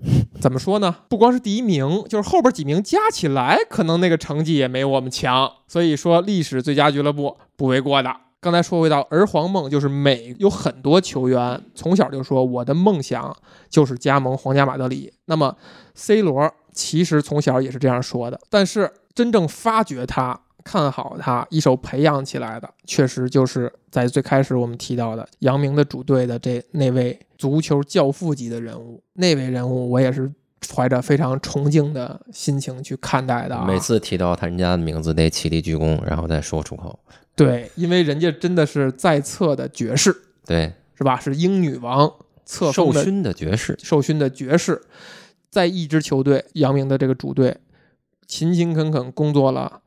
[0.40, 0.94] 怎么说呢？
[1.08, 5.50] 不光是第一名，就是后边几名加起来，可能那个成绩也没我们强。
[5.66, 8.14] 所以说，历史最佳俱乐部不为过的。
[8.40, 13.36] 刚才说回到儿皇梦，就是每有很多球员从小就说我的梦想
[13.68, 15.12] 就是加盟皇家马德里。
[15.24, 15.56] 那么
[15.94, 20.40] C 罗其实从小也是这样说的，但是真正发掘他、
[20.70, 29.02] 看好他、一手培养起来的，确实就是在最开始我们提到的杨明的主队的这那位足球教父级的人物。
[29.14, 30.30] 那位人物，我也是
[30.74, 33.64] 怀着非常崇敬的心情去看待的。
[33.64, 36.98] 每次提到他人家的名字，得起立鞠躬，然后再说出口。
[37.34, 40.14] 对，因为人家真的是在册的爵士，
[40.44, 41.18] 对，是吧？
[41.18, 42.12] 是英女王
[42.44, 44.82] 册受勋的爵士，受勋的爵士，
[45.48, 47.56] 在一支球队，杨明的这个主队，
[48.26, 49.80] 勤勤恳恳工作了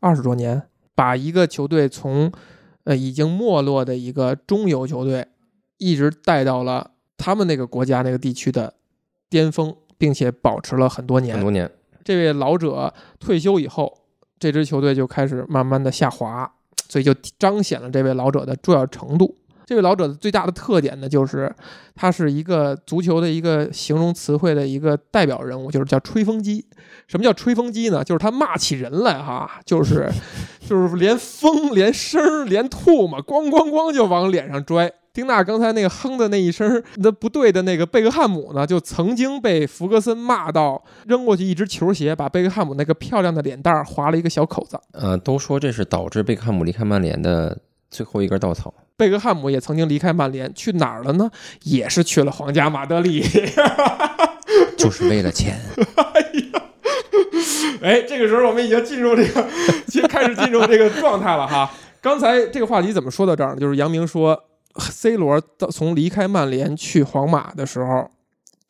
[0.00, 0.62] 二十多年，
[0.94, 2.32] 把一个球队从
[2.84, 5.28] 呃已经没落的一个中游球队，
[5.78, 8.74] 一直带到了他们那个国家那个地区的
[9.28, 11.34] 巅峰，并且保持了很多年。
[11.34, 11.70] 很多年，
[12.04, 13.98] 这位老者退休以后，
[14.38, 16.52] 这支球队就开始慢慢的下滑。
[16.88, 19.34] 所以就彰显了这位老者的重要程度。
[19.64, 21.52] 这位老者的最大的特点呢，就是
[21.94, 26.64] 他是一个足球的一个形容词汇的一个代表人物，就是叫吹风机。
[27.06, 28.02] 什么叫吹风机呢？
[28.02, 30.10] 就是他骂起人来哈，就是
[30.60, 34.92] 就是连风连声连吐嘛，咣咣咣就往脸上拽。
[35.12, 44.80] 丁娜刚才那个哼的那一声那不对的那个贝克汉姆呢，就曾经被弗格森骂到扔过去一只球鞋，把贝克汉姆那个漂亮的脸蛋儿划了一个小口子。
[44.92, 47.58] 呃，都说这是导致贝克汉姆离开曼联的
[47.90, 48.72] 最后一根稻草。
[49.02, 51.28] 贝克汉姆也曾经离开曼联，去哪儿了呢？
[51.64, 53.20] 也是去了皇家马德里，
[54.78, 55.58] 就是为了钱。
[57.82, 59.44] 哎 这个时候我们已经进入这个，
[60.08, 61.68] 开始进入这个状态了哈。
[62.00, 63.60] 刚才这个话题怎么说到这儿呢？
[63.60, 64.40] 就是杨明说。
[64.78, 68.10] C 罗到从离开曼联去皇马的时候，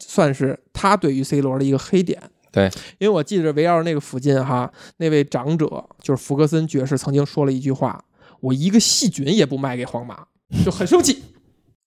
[0.00, 2.20] 算是他对于 C 罗的一个黑点。
[2.50, 2.68] 对，
[2.98, 8.02] 因为我记得围绕那个附近哈，那位长者就是福格森爵士曾经说了一句话
[8.42, 10.26] ：“我一个细菌也不卖给皇马。”
[10.62, 11.22] 就很生气，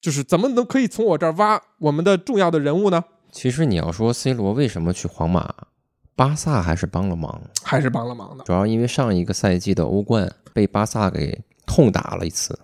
[0.01, 3.03] 就是怎么能可以从我这儿挖我们的重要的人物呢？
[3.31, 5.53] 其实你要说 C 罗为什么去皇马，
[6.15, 8.43] 巴萨还是帮了忙，还是帮了忙的。
[8.43, 11.39] 主要因为上一个赛季的欧冠被巴萨给。
[11.67, 12.57] 痛打了一次。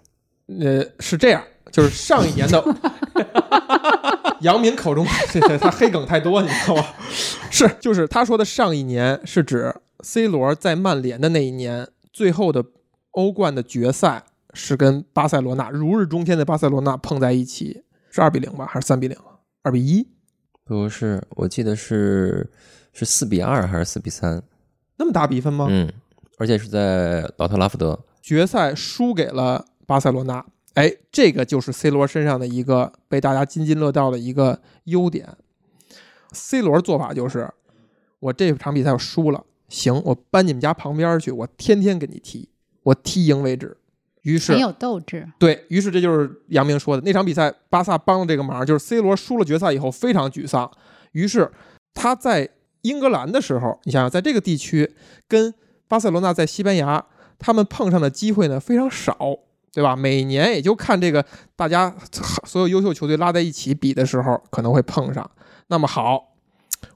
[0.60, 2.64] 呃，是这样，就是上一年的
[4.42, 6.86] 杨明口中，这 这他黑梗太多，你知道吗？
[7.50, 12.64] 是，就是他说的上一年是指 C 罗在曼联的那一年，最后的
[13.12, 19.18] 欧冠的决赛是跟巴塞罗那如日中天的巴塞罗那碰在一起，是二比零吧，还是三比零？
[19.64, 20.08] 二比一？
[20.64, 22.50] 不是，我记得是
[22.94, 24.42] 是四比二还是四比三？
[24.98, 25.68] 那么大比分吗？
[25.70, 25.92] 嗯，
[26.38, 30.46] 而且是在老特拉福德，决赛输给了巴塞罗那。
[30.76, 35.36] 哎，这个就是 C 罗身上的一个被大家津津乐道的一个优点。
[36.32, 37.52] C 罗做法就是，
[38.22, 42.48] 我这场比赛我输了，行，我搬你们家旁边去，我天天跟你踢，
[42.84, 43.78] 我踢赢为止。
[44.24, 45.28] 于是很有斗志。
[45.40, 50.70] 对于是，这就是杨明说的那场比赛，巴萨帮了这个忙，就是 C 罗输了决赛以后非常沮丧。
[51.14, 51.52] 于是
[51.94, 52.50] 他在
[52.82, 54.94] 英格兰的时候，你想想，在这个地区
[55.28, 55.54] 跟
[55.88, 57.04] 巴塞罗那在西班牙，
[57.40, 59.18] 他们碰上的机会呢非常少。
[59.74, 59.96] 对吧？
[59.96, 61.26] 每年也就看这个，
[61.56, 61.96] 大家
[62.44, 65.32] 所有优秀球队拉在一起比的时候，可能会碰上。
[65.68, 66.34] 那么好，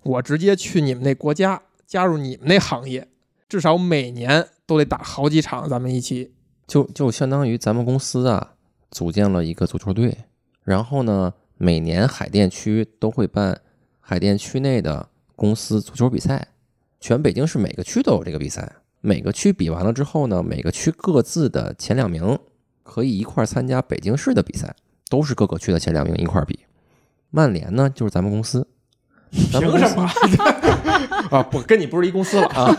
[0.04, 3.08] 我直接去你们那国家，加入你们那行业，
[3.48, 6.34] 至少每年都得打好几场，咱们一起。
[6.68, 8.54] 就就相当于咱们公司啊，
[8.92, 10.26] 组建了一个足球队，
[10.64, 13.62] 然后呢，每年海淀区都会办
[14.00, 16.48] 海淀区内的公司足球比赛，
[17.00, 18.78] 全北京市每个区都有这个比赛。
[19.02, 22.38] 每个区比完了之后呢，每个区各自的前两名。
[22.88, 24.76] 可以一块儿参加北京市的比赛，
[25.10, 26.60] 都是各个区的前两名一块儿比。
[27.32, 28.68] 曼联呢，就是咱们公司，
[29.32, 30.08] 凭什么
[31.30, 31.44] 啊？
[31.44, 32.76] 不跟你不是一公司了啊？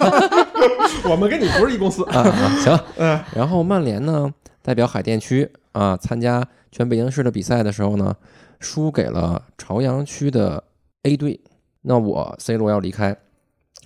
[1.09, 2.23] 我们跟你不是一公司啊？
[2.63, 3.21] 行，嗯。
[3.35, 4.33] 然后曼联呢，
[4.63, 8.15] 代表海淀区啊，参加全北京市的比赛的时候呢，
[8.61, 10.63] 输给了朝阳区的
[11.03, 11.41] A 队。
[11.83, 13.17] 那我 C 罗要离开，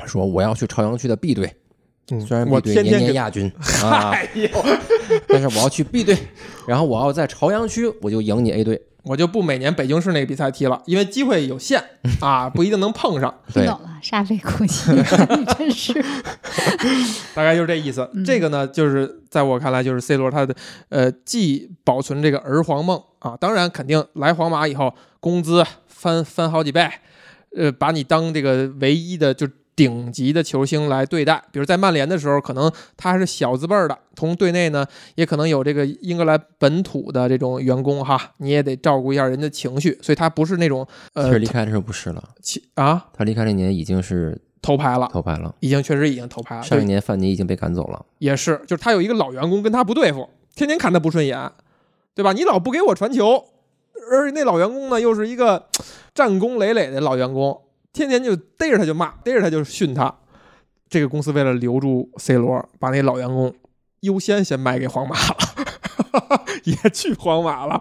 [0.06, 1.54] 说我要去朝阳区的 B 队。
[2.26, 3.52] 虽然 B 队年年亚军
[3.84, 4.12] 啊，
[5.28, 6.16] 但是我要去 B 队，
[6.66, 11.82] 然后我要在朝阳区，我就赢你 A 队，我就不每年北京市那个比赛踢了，因为机会有限
[12.20, 13.34] 啊，不一定能碰上。
[13.52, 15.92] 听懂了，煞费苦心，你真是。
[17.34, 18.08] 大概就是这意思。
[18.24, 20.54] 这个呢，就是在我看来，就是 C 罗他的
[20.88, 26.88] 呃，既保存这个儿皇梦啊，当然肯定来皇马以后工资翻翻好几倍，
[27.56, 29.48] 呃，把你当这个唯一的就。
[29.76, 41.24] 顶级的球星来对待，比如在曼联的时候，可能他是小字辈儿的，同队内呢也可能有这个英格兰本土的这种员工哈，你也得照顾一下人的情绪，所以他不是那种呃。
[41.24, 46.62] 其实离开的时候不是了，其啊，他离开那年已经是头牌了，头牌了，已经确实已经头牌了。
[46.62, 51.50] 上一年范尼已经被赶走了，也是，就是他有一个老员工跟他不对付，天天看他不顺眼，
[52.14, 52.32] 对吧？
[52.34, 53.46] 你老不给我传球，
[54.10, 55.68] 而且那老员工呢又是一个
[56.14, 57.62] 战功累累的老员工。
[57.92, 60.18] 天天就逮着他就骂，逮着他就训他。
[60.88, 63.54] 这个公司为了留住 C 罗，把那老员工
[64.00, 65.36] 优先先卖给皇马了，
[66.64, 67.80] 也去皇马了。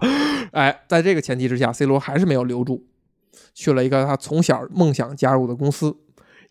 [0.51, 2.85] 哎，在这个前提之下，C 罗还是没有留住，
[3.53, 5.97] 去了一个他从小梦想加入的公司，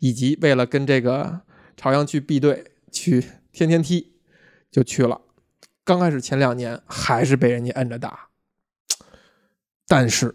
[0.01, 1.43] 以及为了跟这个
[1.77, 4.15] 朝阳区 B 队去天天踢，
[4.71, 5.21] 就去了。
[5.85, 8.29] 刚开始前两年还是被人家摁着打，
[9.87, 10.35] 但是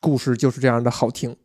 [0.00, 1.36] 故事就是这样的好听。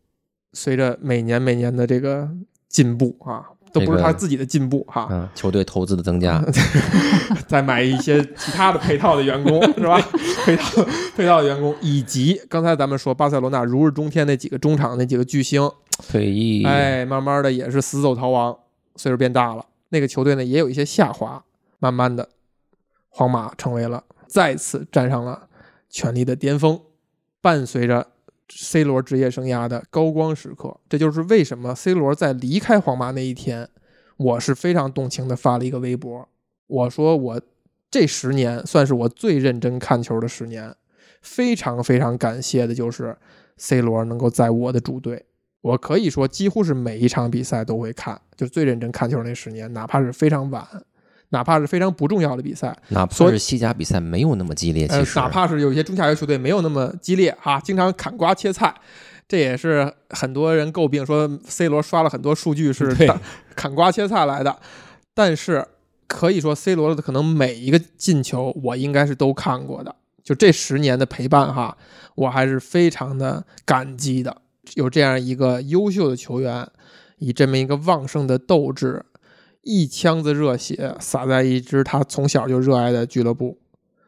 [0.54, 2.30] 随着每年每年的这个
[2.68, 6.44] 进步啊，都不是他自己的进步哈，球队投资的增加，
[7.48, 9.98] 再买一些其他的配套的员工 是吧？
[10.44, 10.84] 配套
[11.16, 15.70] 配套的员工，以及刚才咱们说巴塞罗那如日中天那几个中场那几个巨星
[16.10, 18.58] 退役，哎，慢慢的也是死走逃亡，
[18.96, 21.44] 岁数变大了，那个球队呢也有一些下滑，
[21.80, 22.28] 慢慢的，
[23.10, 25.48] 皇马成为了再次站上了
[25.90, 26.80] 权力的巅峰，
[27.42, 28.08] 伴随着。
[28.54, 33.70] C 罗职业生涯的高光时刻，这就是为什么 C 罗在离开皇马那一天，
[34.18, 36.28] 我是非常动情的发了一个微博，
[36.68, 37.42] 我说我
[37.90, 40.76] 这十年算是我最认真看球的十年，
[41.22, 43.18] 非常非常感谢的就是
[43.58, 45.26] C 罗能够在我的主队，
[45.62, 50.66] 我可以说几乎是每一场比赛都会看，就最认真看球那十年，哪怕是非常晚。
[51.32, 58.74] 哪怕是非常不重要的比赛，哪怕是西甲比赛没有那么激烈，其实哪怕是有一些中下游球队没有那么激烈哈，经常砍瓜切菜，
[59.28, 62.94] 这也是很多人诟病说 C 罗刷了很多数据是
[63.56, 64.56] 砍瓜切菜来的。
[65.14, 65.66] 但是
[66.08, 71.78] 可以说 C 罗的可能每一个进球我应该是都看过的，就这十年的陪伴哈，
[72.16, 74.36] 我还是非常的感激的，
[74.74, 76.68] 有这样一个优秀的球员，
[77.20, 79.06] 以这么一个旺盛的斗志。
[79.64, 83.60] 一腔子热血洒在一支他从小就热爱的俱乐部，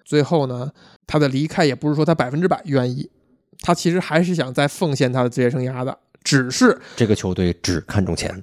[0.04, 0.72] 最后呢，
[1.06, 3.12] 他的离开也不是说他百分之百愿意，
[3.60, 8.42] 他其实还是想再奉献他的职业生涯的，只是这个球队只看重钱。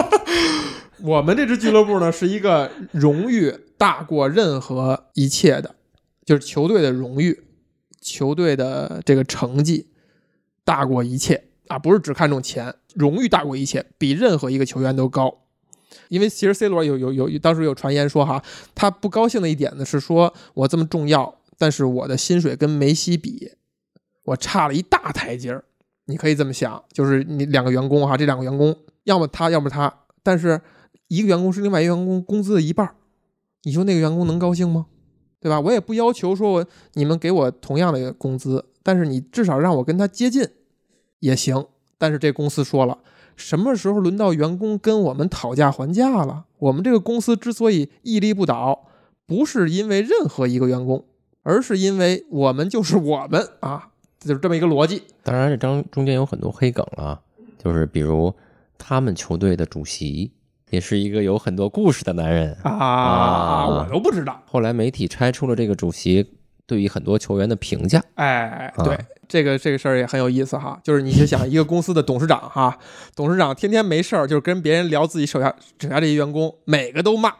[1.02, 5.74] 我们这支俱乐部呢，是一个荣誉大过任何一切的，
[6.26, 7.44] 就是球队的荣誉，
[8.02, 9.88] 球队的这个成绩
[10.62, 15.38] 大过一切啊，不是只看重钱，荣誉大过一切，比任何一个球员都高。
[16.08, 18.42] 因为其实 C 罗有有有当时有传言说哈，
[18.74, 23.52] 他不高兴的一点呢是说，我这么重要，但是我的薪水跟梅西比，
[24.24, 25.64] 我差了一大台阶儿。
[26.06, 30.60] 你可以这么想，就是你两个员工哈，这两个员工要么他，要么他，但是
[31.08, 32.94] 一个员工是另外一个员工工资的一半，
[33.62, 34.86] 你说那个员工能高兴吗？
[35.40, 35.60] 对吧？
[35.60, 40.46] 我也不要求说我你们给我同样的工资，但是你至少让我跟他接近
[41.20, 41.66] 也行。
[41.96, 42.98] 但是这公司说了。
[43.40, 46.44] 什么时候轮到员工跟我们讨价还价了？
[46.58, 48.88] 我们这个公司之所以屹立不倒，
[49.26, 51.06] 不是因为任何一个员工，
[51.42, 53.88] 而是因为我们就是我们啊，
[54.18, 55.02] 就是这么一个逻辑。
[55.22, 57.18] 当然，这张中间有很多黑梗啊，
[57.58, 58.32] 就是比如
[58.76, 60.30] 他们球队的主席
[60.68, 64.42] 也是一个有很多故事的男人啊，我都不知道。
[64.44, 66.34] 后来媒体拆出了这个主席
[66.66, 68.98] 对于很多球员的评价，哎，对。
[69.30, 72.76] 这个这个事儿也很有意思哈，就是你就想一个公司的董事长哈，
[73.14, 77.32] 董事长天天没事儿就是跟别人聊自己手下手下这些员工，每个都骂，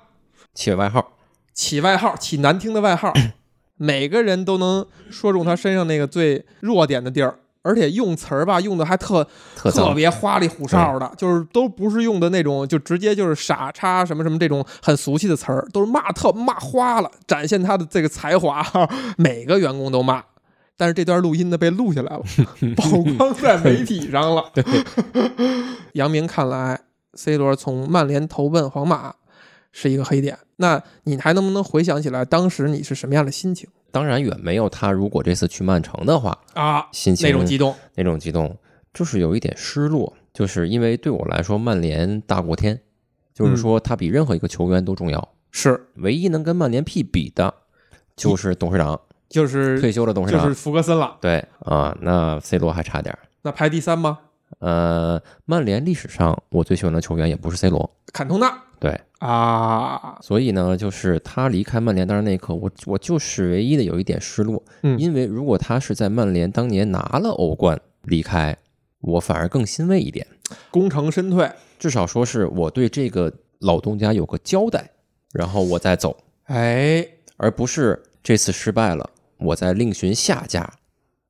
[0.54, 1.14] 起外号，
[1.52, 3.12] 起外号，起难听的外号，
[3.76, 9.26] 每个人都能说中他身上那个最弱点的地儿，而且用词儿吧用的还特
[9.56, 18.64] 特别花里胡哨的，就是都不是用的那种，就直接就是傻叉什么什么这种很俗气的词儿，都是骂特骂花了，展现他的这个才华，
[19.18, 20.22] 每个员工都骂。
[20.80, 22.24] 但是这段录音呢被录下来了，
[22.74, 24.50] 曝光在媒体上了。
[25.92, 26.80] 杨明看来
[27.12, 29.14] ，C 罗从曼联投奔皇马
[29.72, 30.38] 是一个黑点。
[30.56, 33.68] 那你还能不能回想起来，当时你是什么样的心情？
[33.90, 38.56] 当然远没有他如果这次去曼城的话啊，心情那种激动，那种激动，
[38.94, 40.16] 就是有一点失落。
[40.32, 42.80] 就是因为对我来说，曼联大过天，
[43.34, 45.28] 就是说他比任何一个球员都重要。
[45.50, 47.52] 是唯一能跟曼联 P 比的，
[48.16, 48.98] 就是董事长。
[49.30, 51.16] 就是退休的董事长，就是福格森了。
[51.20, 54.18] 对啊，那 C 罗还差点那排第三吗？
[54.58, 58.64] 呃，曼联历史上我最喜欢的球员也不是 C 罗，坎通纳。
[58.80, 64.62] 对啊，所以呢，就是他离开曼联当时那一刻，我我就是唯一的有一点失落。
[64.82, 68.56] 嗯，因为如果他是在曼联当年拿了欧冠离开，
[69.00, 70.26] 我反而更欣慰一点。
[70.70, 74.90] 功成身退，至少说是我对这个老东家有个交代，
[75.32, 76.16] 然后我再走。
[76.44, 77.06] 哎，
[77.36, 79.08] 而不是这次失败了。
[79.40, 80.74] 我在另寻下家，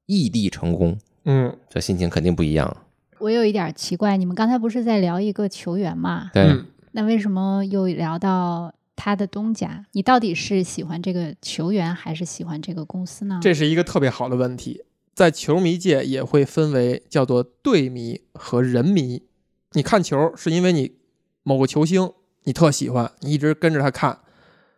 [0.07, 2.77] 异地成功，嗯，这心情肯定不一样。
[3.19, 6.31] 我有一点奇怪，你们刚才不是在聊一个球员吗？
[6.33, 6.57] 对，
[6.93, 9.85] 那为什么又聊到他的东家？
[9.93, 13.39] 你到底是喜欢这个球员，还是喜欢这个公司呢？
[13.43, 14.85] 这是一个特别好的问题，
[15.15, 19.23] 在球迷界也会分为叫做队迷和人迷。
[19.73, 20.97] 你看球是因为你
[21.43, 22.11] 某个球星
[22.45, 24.21] 你特喜欢，你一直跟着他看，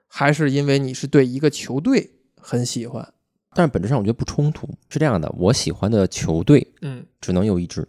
[0.09, 2.11] 还是因为你是对一个球队
[2.41, 3.13] 很喜欢？
[3.55, 7.87] 但是本质上我觉得不冲突，是这样的，我喜欢的球队，嗯，只能有一支，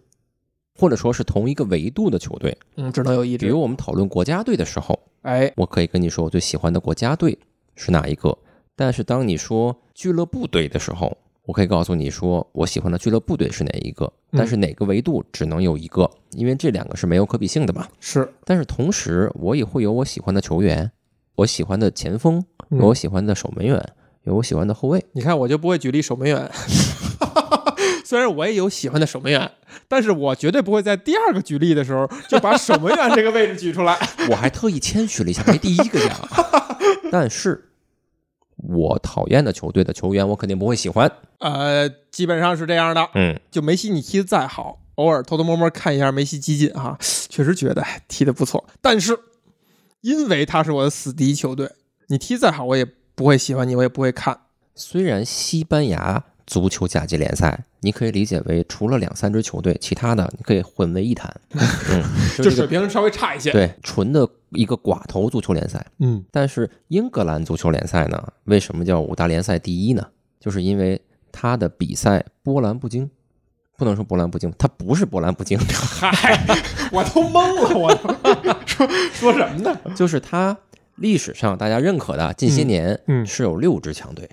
[0.78, 3.46] 或者说是同一个维度的球队，嗯，只能有一支。
[3.46, 7.38] 比如我们讨论国家队的时候，哎，我可以跟你说我最喜欢的国家队
[7.76, 8.38] 是哪一个。
[8.76, 14.12] 但是当你说俱乐部队的时候，我可以告诉你说我喜欢的俱乐部队是哪一个。
[14.32, 17.88] 但是哪个维度只能有一个，因为这两个是没有可比性的嘛。
[18.00, 18.28] 是。
[18.44, 20.92] 但是同时我也会有我喜欢的球员，
[21.36, 23.94] 我喜欢的前锋，有我喜欢的守门员。
[24.26, 26.50] 有我喜欢的后卫，你看我就不会举例守门员，
[28.06, 29.52] 虽然我也有喜欢的守门员，
[29.90, 33.98] 但是我绝对不会在第二个举例的时候就把守门员这个位置举出来。
[34.32, 36.18] 我还特意谦虚了一下，没第一个讲。
[37.12, 37.70] 但是，
[38.56, 41.12] 我讨厌的球队的球员，我肯定不会喜欢。
[41.40, 43.10] 呃，基本上是这样的。
[43.16, 46.98] 嗯，就梅西，你踢的再好，偶尔偷偷摸摸看一下梅西激进哈，
[47.28, 48.66] 确实觉得踢的不错。
[48.82, 49.20] 但是，
[50.00, 51.70] 因为他是我的死敌球队，
[52.08, 52.88] 你踢再好，我也。
[53.16, 54.38] 不会喜欢你，我也不会看。
[54.76, 61.32] 虽然西班牙足球甲级联赛，你可以理解为除了两三支球队，其他的你可以混为一谈。
[61.54, 62.04] 嗯，
[62.42, 63.52] 就水平稍微差一些。
[63.52, 65.86] 对，纯的一个寡头足球联赛。
[66.00, 68.22] 嗯，但是英格兰足球联赛呢？
[68.46, 70.08] 为什么叫五大联赛第一呢？
[70.40, 71.00] 就是因为
[71.32, 73.10] 它的比赛波澜不惊，
[73.78, 75.58] 不能说波澜不惊，它不是波澜不惊。
[75.60, 76.44] 嗨，
[76.92, 77.90] 我都懵了，我
[78.66, 79.80] 说说什么呢？
[79.96, 80.58] 就是它。
[80.96, 83.26] 历史上大家认可的，近些年嗯。
[83.26, 84.30] 是有六支强队，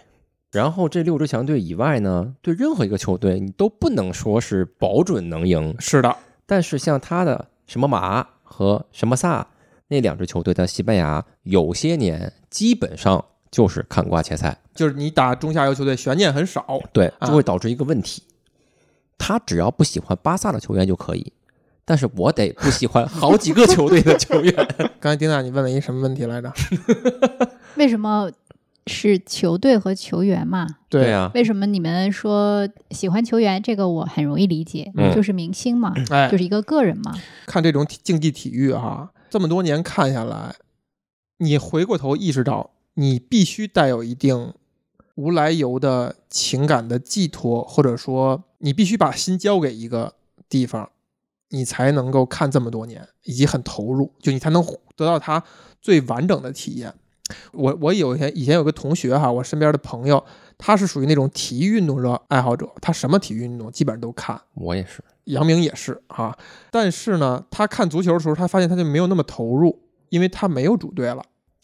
[0.50, 6.16] 然后这六支强队以外呢，对任何一个球队你都不能说是保准能赢，是的。
[6.46, 9.46] 但是像他的什么马和什么萨
[9.88, 18.22] 那两支球队在西班牙，有些年基本上就是砍瓜切菜，就是你打中下游球队悬念很少，对，就会导致一个问题，
[19.16, 21.32] 他只要不喜欢巴萨的球员就可以，
[21.84, 24.54] 但是我得不喜欢好几个球队的球员。
[25.00, 26.52] 刚才丁娜，你问了一什么问题来着？
[27.76, 28.30] 为什么
[28.86, 30.66] 是球队和球员嘛？
[30.88, 33.62] 对啊，为什么你们说喜欢球员？
[33.62, 37.14] 这个我很容易理解，嗯就是明星嘛，哎就，是一个个人嘛。
[37.46, 40.54] 看这种竞技体育哈，这么多年看下来，
[41.38, 44.52] 你回过头意识到，你必须带有一定
[45.14, 50.14] 无来由的情感的寄托，或者说你必须把心交给一个
[50.48, 50.90] 地方，
[51.50, 54.64] 你才能够看这么多年，以及很投入，就你才能
[54.96, 55.42] 得到它
[55.80, 56.92] 最完整的体验。
[57.52, 60.24] 我我有以前以前有个同学哈，我身边的朋友，
[60.58, 64.40] 他是属于那种体育运动热爱好者，他什么体育运动基本上都看。
[64.54, 66.36] 我也是，杨明也是啊，
[66.72, 69.78] 但是呢，他看足球的时候，他发现他就没有那么投入，
[70.08, 71.22] 因为他没有主队了，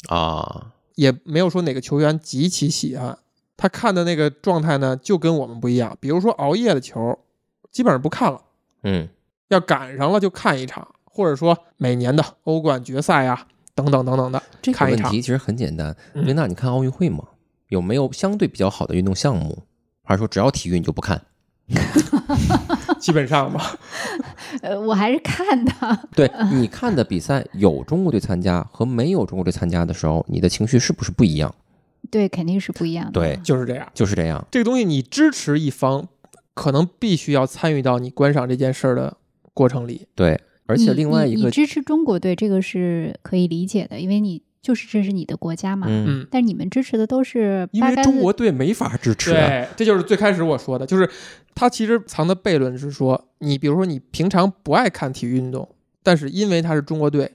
[0.09, 3.19] 啊，也没有说哪个球员极其喜欢。
[3.57, 5.97] 他看的那个状态呢，就跟我们不一样。
[6.01, 7.19] 比如说熬夜的球，
[7.73, 8.41] 基本上不看了，
[8.85, 9.09] 嗯，
[9.49, 15.97] 要赶上了就看一场，或者说每年的欧冠决赛呀、等等等等的，这个问题其实很简单。
[16.15, 17.25] 嗯琳娜，你看奥运会吗？
[17.69, 19.65] 有没有相对比较好的运动项目？
[20.05, 21.21] 还是说只要体育你就不看？
[23.01, 23.77] 基本上吧。
[24.63, 25.73] 呃，我还是看的。
[26.15, 31.53] 对你看的比赛有中国队参加和没有中国队参加的时候，你的情绪是不是不一样？
[32.09, 33.13] 对，肯定是不一样的。
[33.13, 33.89] 对，就是这样。
[33.93, 34.47] 就是这样。
[34.49, 36.07] 这个东西你支持一方，
[36.55, 39.17] 可能必须要参与到你观赏这件事儿的
[39.57, 40.07] 过程里。
[40.15, 45.87] 对，而且另外一个，你你支持中国队，这个是可以理解的，因为你就是这是你的国家嘛。
[45.89, 49.49] 嗯，嗯，但你们支持的都是因为中国队没法支持啊。
[49.49, 51.09] 对，这就是最开始我说的，就是
[51.55, 55.67] 他其实藏的悖论是说，你比如说你平常不爱看体育运动，
[56.03, 57.33] 但是因为他是中国队，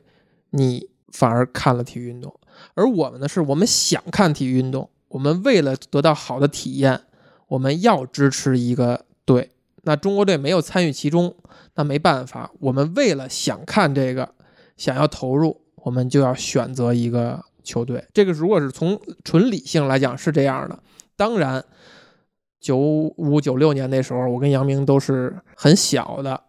[0.51, 2.33] 你反而看了体育运动。
[2.75, 7.01] 而我们呢，是我们想看体育运动，我们为了得到好的体验，
[7.47, 9.49] 我们要支持一个队。
[9.83, 11.35] 那中国队没有参与其中，
[11.75, 14.33] 那没办法，我们为了想看这个，
[14.77, 18.05] 想要投入，我们就要选择一个球队。
[18.13, 20.79] 这个如果是从纯理性来讲是这样的，
[21.15, 21.63] 当然，
[22.59, 26.41] 九五九六年那时候，我跟杨明都是很小的，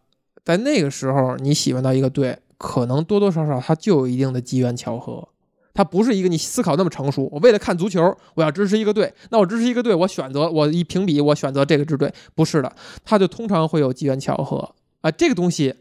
[0.45, 5.29] 在那个时候你喜欢到一个队，可能多多少少它就有一定的机缘巧合。
[5.75, 7.29] 它不是一个你思考那么成熟。
[7.33, 12.73] 我为了看足球，我要支持一个队，那我支持一个队，我选择我一评比，我选择这个支队，不是的，
[13.05, 15.11] 它就通常会有机缘巧合啊。
[15.11, 15.75] 这个东西，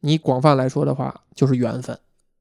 [0.00, 1.98] 你广泛来说的话，就是缘分。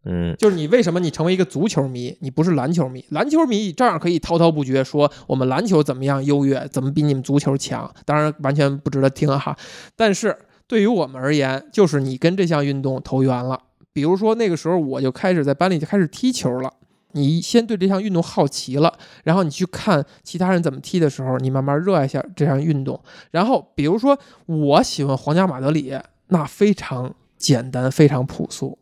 [0.09, 3.03] 嗯，就是你为什么你成为一个足球迷，你不是篮球迷？
[3.09, 7.93] 篮球迷照样可以滔滔不绝说我们篮球怎么样优越，怎么比你们足球强。
[8.05, 9.57] 当然完全不值得听哈。
[9.97, 13.59] 但是对于我们而言，就是你跟这项运动投缘了。
[13.91, 16.71] 比如说那个时候我就开始在班里就开始踢球了。
[17.17, 23.01] 你先对这项运动好奇了，然后你去看其他人怎么踢的时候，你慢慢热爱一下这项运动。
[23.31, 25.97] 然后比如说我喜欢皇家马德里，
[26.27, 28.77] 那非常简单，非常朴素。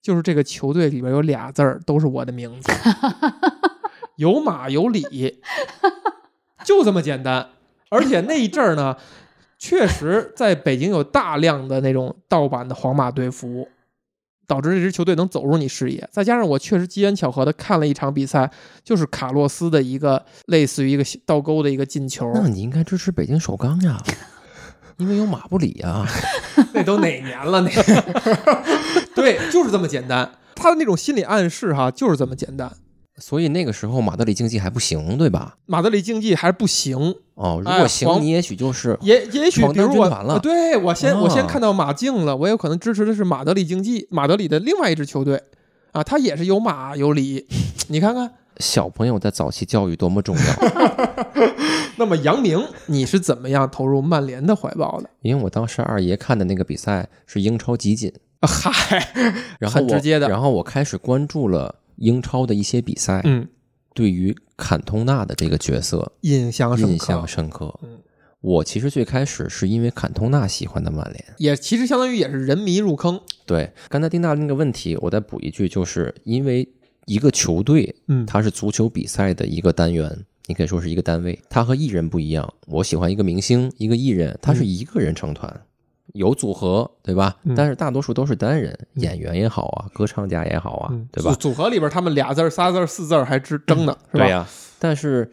[0.00, 2.70] 就是这个球队里边有俩字儿，都是我的名字，
[4.16, 5.40] 有马有里，
[6.62, 7.48] 就这么简单。
[7.88, 8.96] 而且那一阵儿呢，
[9.58, 13.66] 确实在北京有大量的那种盗版的皇马队服，
[14.46, 16.08] 导致这支球队能走入你视野。
[16.10, 18.50] 再加上我确实机缘巧合的看了一场比赛，
[18.82, 24.02] 就是卡洛斯的一个类似于一个倒钩的一个进球，那你应该支持北京首钢呀，
[24.98, 26.06] 因为有马布里呀。
[26.72, 27.60] 那都哪年了？
[27.60, 28.62] 那 个
[29.14, 30.30] 对，就是这么简单。
[30.54, 32.72] 他的那种心理暗示哈，就是这么简单。
[33.16, 35.56] 所以那个时候马德里竞技还不行，对吧？
[35.66, 45.42] 马德里竞技还是不行，哦，如哎果行，黄你也许就是也也许闯比如我对我先、我先哦看到马竞了，我有可能支持的是马德里竞技，马德里的另外一支球队
[45.92, 47.46] 啊，他也是有马有里，
[47.88, 48.32] 你看看。
[48.60, 50.42] 小朋友的早期教育多么重要。
[51.98, 55.10] 那么杨明，你是怎么样投入曼联的怀抱的？
[55.22, 59.08] 因为我当时二爷看的那个比赛是英超集锦，啊嗨，
[59.58, 63.48] 然后我很直接的然后我开始关注了英超的一些比赛，嗯，
[63.94, 67.78] 对于坎通纳的这个角色印象深刻，印象深刻。
[67.82, 67.98] 嗯
[68.40, 71.24] 我其实最开始是因为坎通纳喜欢的曼联。
[71.38, 76.68] 也其实相当于也是人迷入坑，对，刚才丁大那个问题，我再补一句，就是因为
[77.06, 82.52] 一个球队，嗯它是足球比赛的一个单元，你可以说是一个单位，他和艺人不一样。
[82.66, 85.62] 我喜欢一个明星，一个艺人，他是一个人成团，
[86.12, 87.36] 有组合，对吧？
[87.44, 91.32] 嗯但是大多数都是单人，演员也好啊，歌唱家也好啊，嗯，对吧？
[91.32, 94.24] 组组合里边他们俩字儿、仨字儿、四字儿还争争呢，是吧？
[94.24, 94.46] 对呀、
[94.78, 95.32] 但是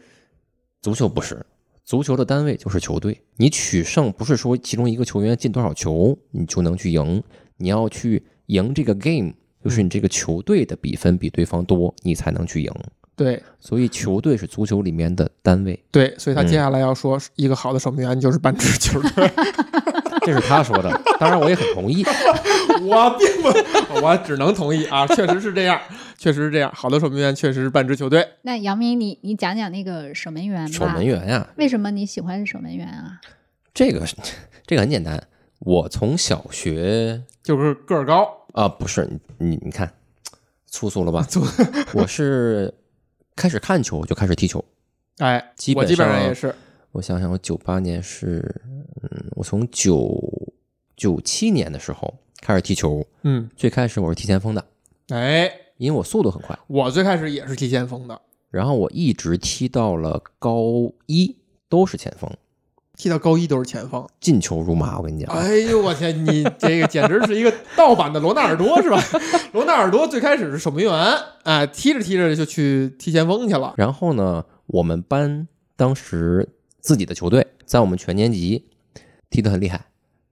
[0.80, 1.44] 足球不是，
[1.84, 3.20] 足球的单位就是球队。
[3.36, 7.22] 你取胜不是说其中一个球员进多少球你就能去赢，
[7.58, 12.72] 你要去赢这个 game，就是你这个球队的比分比对方多，你才能去赢。
[13.14, 19.30] 对所以球队是足球里面的单位，对，所以他接嗯下来要说，一个好的守门员就是半支球队。
[20.24, 22.04] 这是他说的， 当然我也很同意。
[22.82, 23.48] 我并不，
[24.04, 25.80] 我只能同意啊，确实是这样，
[26.16, 26.70] 确实是这样。
[26.74, 28.26] 好的守门员确实是半支球队。
[28.42, 30.70] 那杨明，你你讲讲那个守门员吧。
[30.72, 33.20] 守门员呀、为什么你喜欢守门员啊？
[33.74, 34.06] 这个
[34.66, 35.20] 这个很简单，
[35.58, 39.92] 我从小学就是个儿高，啊，不是你你你看
[40.66, 41.26] 粗俗了吧？
[41.94, 42.72] 我是
[43.34, 44.64] 开始看球就开始踢球，
[45.18, 46.54] 哎，基本我基本上上也是。
[46.92, 48.60] 我想想，我九八年是，
[49.02, 50.52] 嗯，我从九
[50.94, 52.12] 九七年的时候
[52.42, 54.62] 开始踢球，嗯，最开始我是踢前锋的，
[55.08, 58.20] 哎，因为我速度很快，我最开始也是踢前锋的，
[58.50, 61.34] 然后我一直踢到了高一
[61.70, 62.30] 都是前锋，
[63.02, 64.06] 踢到高一都是前锋。
[64.20, 69.02] 进球如麻，我跟你讲，哎呦我天，你这个简直是一个盗版的罗纳尔多是吧？
[69.52, 70.94] 罗纳尔多最开始是守门员，
[71.42, 73.74] 哎，踢着踢着就去踢前锋去了。
[73.76, 76.48] 然后呢，我们班当时
[76.78, 78.66] 自己的球队在我们全年级
[79.30, 79.86] 踢得很厉害，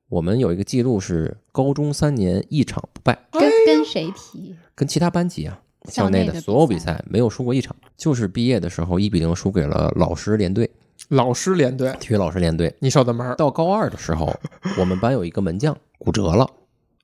[0.08, 4.54] 我们有一个记录是高中三年一场不败，跟跟谁踢？
[4.76, 5.60] 跟其他班级啊。
[5.88, 10.70] 校内的所有比赛赛没有输过一场，就是毕业的时候一比零输给了老师连队，
[11.08, 12.74] 老师连队，体育老师连队。
[12.78, 14.32] 你守的门儿，到高二的时候，
[14.78, 16.48] 我们班有一个门将骨折了，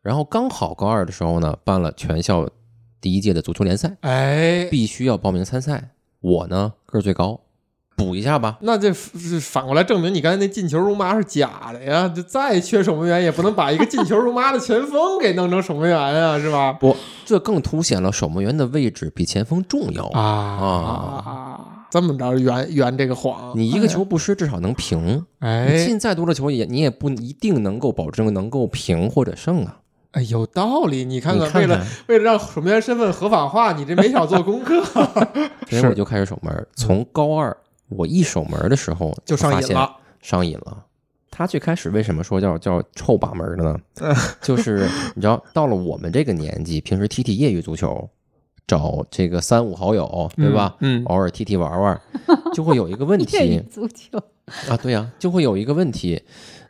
[0.02, 2.48] 然后刚好高二的时候呢，办了全校
[3.00, 5.90] 第一届的足球联赛，哎，必须要报名参赛。
[6.20, 7.40] 我呢个儿最高，
[7.96, 8.58] 补一下吧。
[8.60, 12.06] 那这是反过来证明你刚才那进球如麻是假的呀！
[12.06, 16.72] 就再缺守门员，也不能把一个进球如麻的前锋给弄成守门员啊，是吧？
[16.74, 16.94] 不，
[17.24, 20.04] 这更凸显了守门员的位置比前锋重要。
[20.08, 25.24] 啊啊，这么着圆圆这个谎，你一个球不失，至少能平。
[25.40, 29.78] 你哎，进再多的球也，你也不一定能够保证能够平或者胜啊。
[30.12, 31.04] 哎，有道理。
[31.04, 34.82] 你看你看为了为了让守门员身份合法化，你这没少做功课，
[35.68, 36.66] 所以我就开始守门。
[36.74, 37.56] 从高二
[37.88, 39.96] 我一守门的时候就上发现瘾了。
[40.20, 40.84] 上瘾了。
[41.30, 43.78] 他最开始为什么说叫叫臭把门的呢？
[44.40, 48.08] 就是你知道，到了我们这个年纪，平时踢踢业余足球，
[48.66, 50.76] 找这个三五好友，对吧？
[50.80, 52.00] 嗯，嗯偶尔踢踢玩玩，
[52.54, 54.18] 就会有一个问 业余题足球。
[54.68, 56.22] 啊，对呀、就会有一个问题，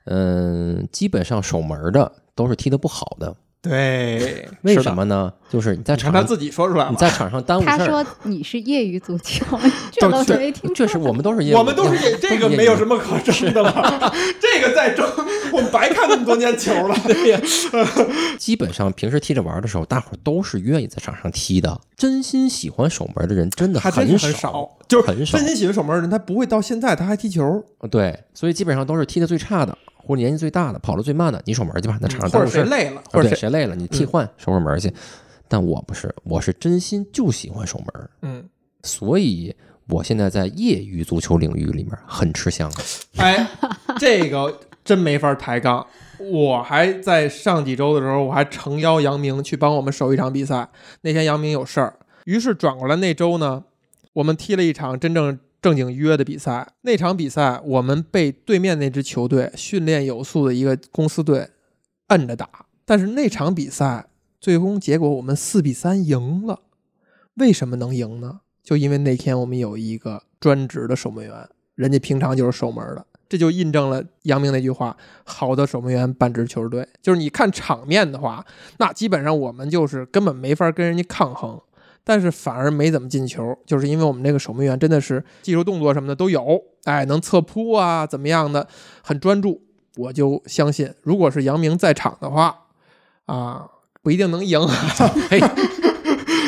[0.06, 3.36] 嗯，基本上守门的都是踢得不好的，
[3.68, 5.32] 对，为什么呢？
[5.48, 6.88] 就是你在场上他自己说出来。
[6.90, 7.78] 你在场上耽误事儿。
[7.78, 9.44] 他说你是业余足球，
[9.92, 15.06] 这都确都是没听确实，我们都是业余我们都是业这个没有什么可争的了， 这个再争，
[15.52, 16.96] 我们白看那么多年球了。
[17.04, 17.40] 对呀，
[18.38, 21.80] 基本上平时踢着玩的时候，大伙儿都是愿意在场上踢的。
[21.96, 25.46] 真心喜欢守门的人真的还真是很少，就是很少真。
[25.46, 29.76] 心喜欢守门的人，他不会到现在他还踢球，对，所以基本上都是踢的最差的，
[30.06, 32.50] 或者年纪最大的，跑得最慢的，你守门去吧，那场上或者。
[32.50, 34.92] 谁累了，或者谁，谁累了，你替换守守门去。
[35.48, 38.48] 但我不是，我是真心就喜欢守门，嗯，
[38.82, 39.54] 所以
[39.88, 42.72] 我现在在业余足球领域里面很吃香。
[43.16, 43.46] 哎，
[43.98, 45.86] 这个真没法抬杠。
[46.18, 50.68] 我还在上几周的时候，我还诚邀杨明去帮我们守一场比赛。
[51.02, 51.94] 那天杨明有事儿，
[52.24, 53.62] 于是转过来那周呢，
[54.14, 56.66] 我们踢了一场真正正经约的比赛。
[56.82, 61.50] 那场比赛，我们被对面那支球队训练有素的一个公司队
[62.08, 62.48] 摁着打，
[62.84, 64.06] 但是那场比赛
[64.40, 66.60] 最终结果我们四比三赢了。
[67.34, 68.40] 为什么能赢呢？
[68.62, 76.88] 就因为那天我们有一个专职的守门员，人家平常就是守门的，这就印证了杨明那句话：好的守门员半支球队。
[77.02, 78.44] 就是你看场面的话，
[78.78, 81.60] 那基本上我们就是根本没法跟人家抗衡，
[82.08, 88.68] 但是反而没怎么进球，就是因为我们这个守门员真的是技术动作什么的都有，哎，能侧扑啊，怎么样的，
[89.02, 89.60] 很专注。
[89.96, 92.66] 我就相信，如果是杨明在场的话，
[93.24, 93.66] 啊，
[94.02, 94.60] 不一定能赢，
[95.28, 95.40] 嘿，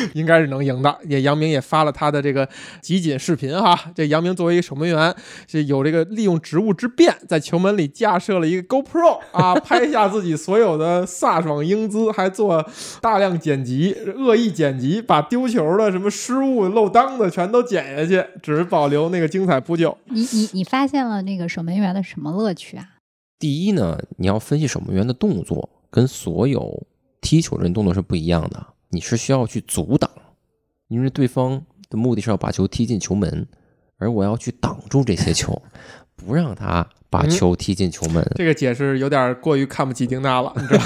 [0.15, 0.97] 应该是能赢的。
[1.07, 2.47] 也杨明也发了他的这个
[2.81, 3.77] 集锦视频哈。
[3.95, 5.15] 这杨明作为一个守门员，
[5.47, 12.65] 是有这个利用职务之便，在球门里架设了一个 GoPro 啊， 拍下自己所有的飒爽英姿，还做
[13.01, 19.97] 大量剪辑，恶意剪辑，把丢球的、什么失误、漏裆的全都剪下去，只保留那个精彩扑救。
[20.05, 22.85] 你你你发现了那个守门员的什么乐趣啊？
[23.37, 26.85] 第一呢，你要分析守门员的动作，跟所有
[27.21, 28.67] 踢球人动作是不一样的。
[28.89, 30.09] 你是需要去阻挡，
[30.87, 33.47] 因为对方的目的是要把球踢进球门，
[33.97, 35.61] 而我要去挡住这些球，
[36.15, 38.25] 不让他把嗯球踢进球门。
[38.35, 40.79] 这个解释有点过于看不起丁娜了，你知道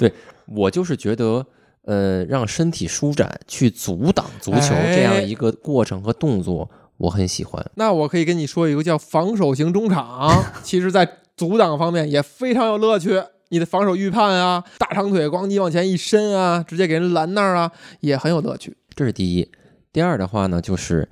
[0.00, 0.10] 吗？
[0.52, 1.46] 我就是觉得，
[1.84, 7.64] 呃，让身体舒展去阻挡足球哎这样一个过程和动作，我很喜欢。
[7.76, 13.22] 那我可以跟你说一个叫防守型中场，其实在阻挡方面也非常有乐趣。
[13.50, 17.70] 你的防守预判啊，大长腿咣叽往前一伸啊，直接给人拦那儿啊，
[18.00, 18.76] 也很有乐趣。
[18.94, 19.50] 这是第一。
[19.92, 21.08] 第二的话呢，就是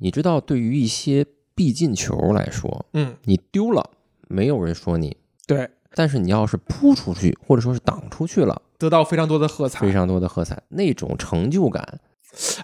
[0.00, 1.24] 你知道，对于一些
[1.54, 3.90] 必进球来说，嗯，你丢了，
[4.26, 5.16] 没有人说你。
[5.46, 12.00] 对，但是你要是扑出去，或者说是挡出去了，得到非常多的喝彩，非常多的喝彩，那种成就感，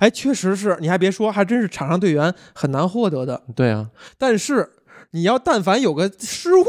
[0.00, 3.44] 哎，确实是你还别说，还真是场上队员很难获得的。
[3.54, 4.68] 对啊，但是
[5.14, 6.64] 你要但凡有个失误，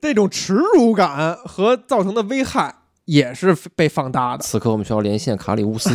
[0.00, 2.74] 这种耻辱感和造成的危害
[3.04, 4.42] 也是被放大的。
[4.42, 5.90] 此刻我们需要连线卡里乌斯。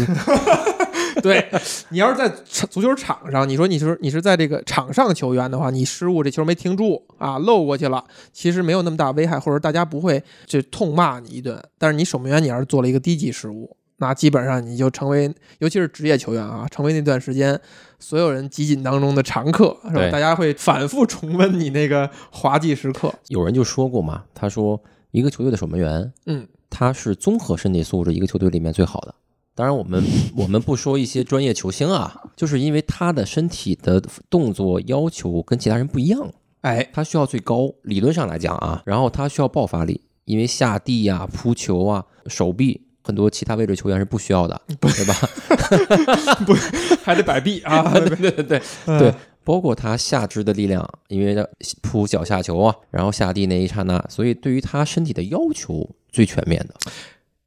[1.23, 1.49] 对
[1.89, 2.29] 你要是在
[2.69, 11.59] 足球场上，你说你是你是在这个场上球员的话，你失误这球没停住啊，漏过去了，其实没有那么大危害，或者大家不会就痛骂你一顿。
[11.79, 17.59] 但是你守门员你要是做了一个低级失误，那基本上你就成为，尤其是职业球员啊，成为那段时间
[17.99, 20.09] 所有人集锦当中的常客，是吧？
[20.09, 23.13] 大家会反复重温你那个滑稽时刻。
[23.27, 24.81] 有人就说过嘛，他说
[25.11, 29.13] 一个球队的守门员，嗯，他是综合身体素质一个球队里面最好的。
[29.53, 30.01] 当然，我们
[30.37, 36.31] 我们不说一些专业球星啊，就是因为他的身体的动作要求跟其他人不一样，
[36.61, 45.15] 哎，他需要最高，理论上来讲啊，然后他需要爆发力，因为下地呀、扑球啊、手臂，很多其他位置球员是不需要的，对吧？
[46.45, 46.53] 不，
[47.03, 51.35] 还得摆臂啊， 对对对对对，包括他下肢的力量，因为
[51.81, 56.75] 扑脚下球啊，然后下地那一刹那，所以对于他身体的要求最全面的，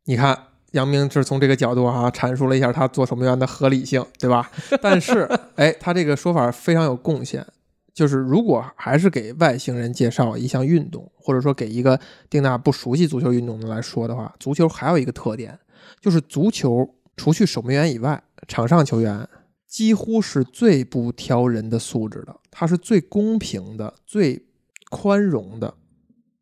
[0.07, 0.37] 你看。
[0.73, 4.51] 杨明是从这个角度啊阐述了一下他做守门员的合理性，对吧？
[4.81, 7.47] 但是，哎，他这个说法非常有贡献。
[7.95, 11.99] 就是如果还是给外星人介绍一项运动，或者说给一个
[12.31, 15.59] 丁娜不熟悉足球运动的来说的话，足球还有一个特点，
[16.01, 19.29] 就是足球除去守门员以外，场上球员
[19.67, 24.47] 几乎是最不挑人的素质的，它是最公平的、最
[24.91, 25.75] 宽容的、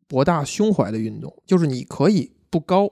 [0.07, 1.41] 博大胸怀的运动。
[1.45, 2.91] 就是你可以不高。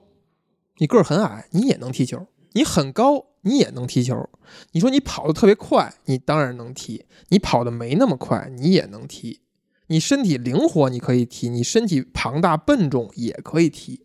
[0.76, 2.18] 你个儿很矮，你也能踢球；
[2.52, 4.28] 你很高，你也能踢球。
[4.72, 9.40] 你说你跑得特别快，你当然能踢；你跑得没那么快，你也能踢。
[9.86, 14.02] 你身体灵活，你可以踢；你身体庞大笨重，也可以踢。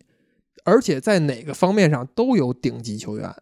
[0.64, 3.32] 而且在哪个方面上都有顶级球员。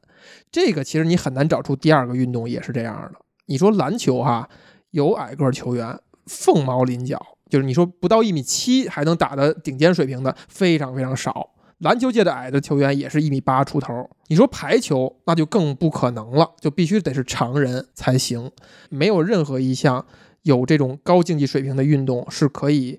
[0.53, 3.19] 这个其实你很难找出第二个运动也是这样的。
[3.47, 4.49] 你说篮球哈，
[4.91, 7.19] 有矮个球员凤毛麟角，
[7.49, 11.54] 就是你说不到一米七还能打的顶尖水平的非常非常少。
[11.85, 18.51] 篮球界的矮的球员也是一米八出头，你说排球那就更不可能了，就必须得是常人才行。
[18.89, 20.05] 没有任何一项
[20.45, 22.99] 有这种高竞技水平的运动是可以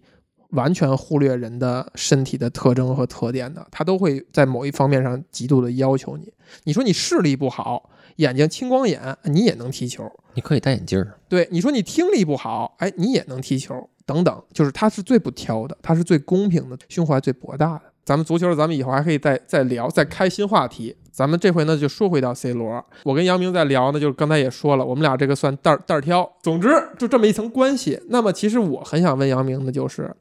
[0.49, 6.31] 完全忽略人的身体的特征和特点的，他都会在某一方面上极度的要求你。
[6.65, 11.17] 你说你视力不好，眼睛青光眼，你也能踢球，你可以戴眼镜儿。
[11.27, 17.81] 对，你说你听力不好，哎，你也能踢球，等等，就是他是最不挑的，他是最公平的，胸怀最博大的。
[18.05, 20.95] 咱们足球，咱们以后还可以再再聊，再开新话题。
[21.11, 22.85] 咱们这回呢，就说回到 C 罗。
[23.03, 26.37] 我跟杨明在聊呢，就是刚才也说了，我们俩这个算蛋蛋挑。
[26.43, 27.99] 总之，就这么一层关系。
[28.09, 30.15] 那么，其实我很想问杨明的就是，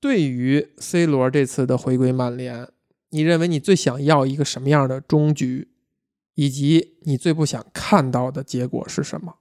[0.00, 2.66] 对于 C 罗这次的回归曼联，
[3.10, 5.68] 你认为你最想要一个什么样的终局，
[6.34, 9.34] 以及你最不想看到的结果是什么？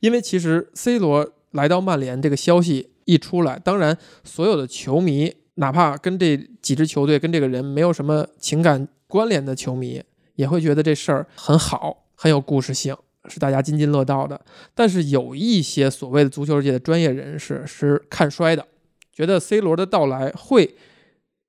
[0.00, 5.36] 因为其实 C 罗来到曼联这个消息一出来，当然所有的球迷。
[5.54, 10.02] 哪怕跟这几支球队、跟这个人没有什么情感关联的球迷，
[10.36, 12.96] 也会觉得这事儿很好，很有故事性，
[13.28, 14.40] 是大家津津乐道的。
[14.74, 18.66] 但是有一些所谓的足球界的专业人士是看衰的，
[19.12, 20.74] 觉得 C 罗的到来会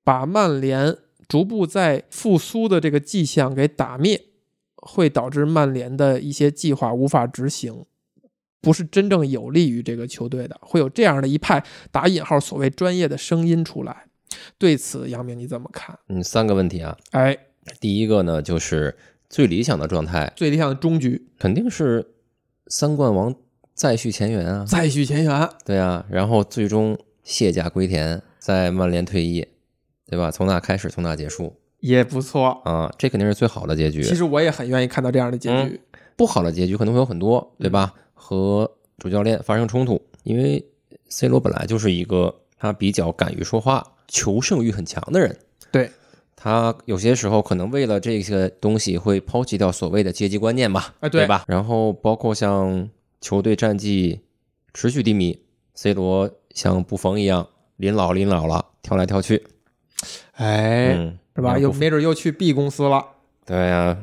[0.04, 0.96] 把曼联
[1.26, 4.20] 逐步在复苏的这个迹象给打灭，
[4.76, 7.86] 会导致曼联的一些计划无法执行。
[8.64, 11.62] 不是真正有利于这个球队的，会有这样的一派
[11.92, 14.06] 打引号所谓专业的声音出来。
[14.58, 15.96] 对此，杨明你怎么看？
[16.08, 16.96] 嗯，三个问题啊。
[17.12, 17.36] 哎，
[17.80, 18.96] 第一个呢，就是
[19.28, 22.04] 最理想的状态，最理想的终局肯定是
[22.66, 23.34] 三冠王
[23.74, 25.48] 再续前缘啊，再续前缘。
[25.64, 29.46] 对啊，然后最终卸甲归田，在曼联退役，
[30.06, 30.30] 对吧？
[30.30, 34.02] 从那开始，从那结束也不错啊，这肯定是最好的结局。
[34.02, 35.80] 其实我也很愿意看到这样的结局。
[36.16, 37.92] 不好的结局可能会有很多，对吧？
[38.14, 40.64] 和主教练发生冲突，因为
[41.08, 45.36] C 罗本来就是一个他比较敢于说话、求胜欲很强的人。
[45.70, 45.90] 对，
[46.34, 51.44] 他有些时候可能为了这些东西会抛弃掉所谓的阶级观念吧，对吧？
[51.46, 52.88] 然后包括像
[53.20, 54.20] 球队战绩
[54.72, 55.38] 持续低迷
[55.74, 57.46] ，C 罗像布冯一样
[57.76, 59.44] 临老临老了，跳来跳去，
[60.32, 60.94] 哎，
[61.34, 61.58] 是吧？
[61.58, 63.04] 又没准又去 B 公司了。
[63.44, 63.98] 对呀。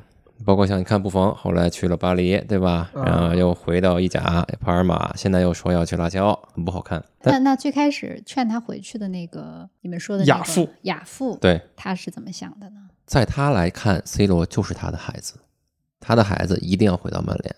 [0.46, 2.92] 包括像你看布冯后来去了巴黎，对吧？
[2.94, 7.04] 然后又回到意甲帕尔马，现在又说要去拉齐奥，很不好看。
[7.24, 12.90] 那那最开始劝他回去的那个，你们说的亚父，亚父，对，他是怎么想的呢？
[13.06, 15.36] 在他来看，C 罗就是他的孩子，
[16.00, 17.56] 他的孩子一定要回到曼联。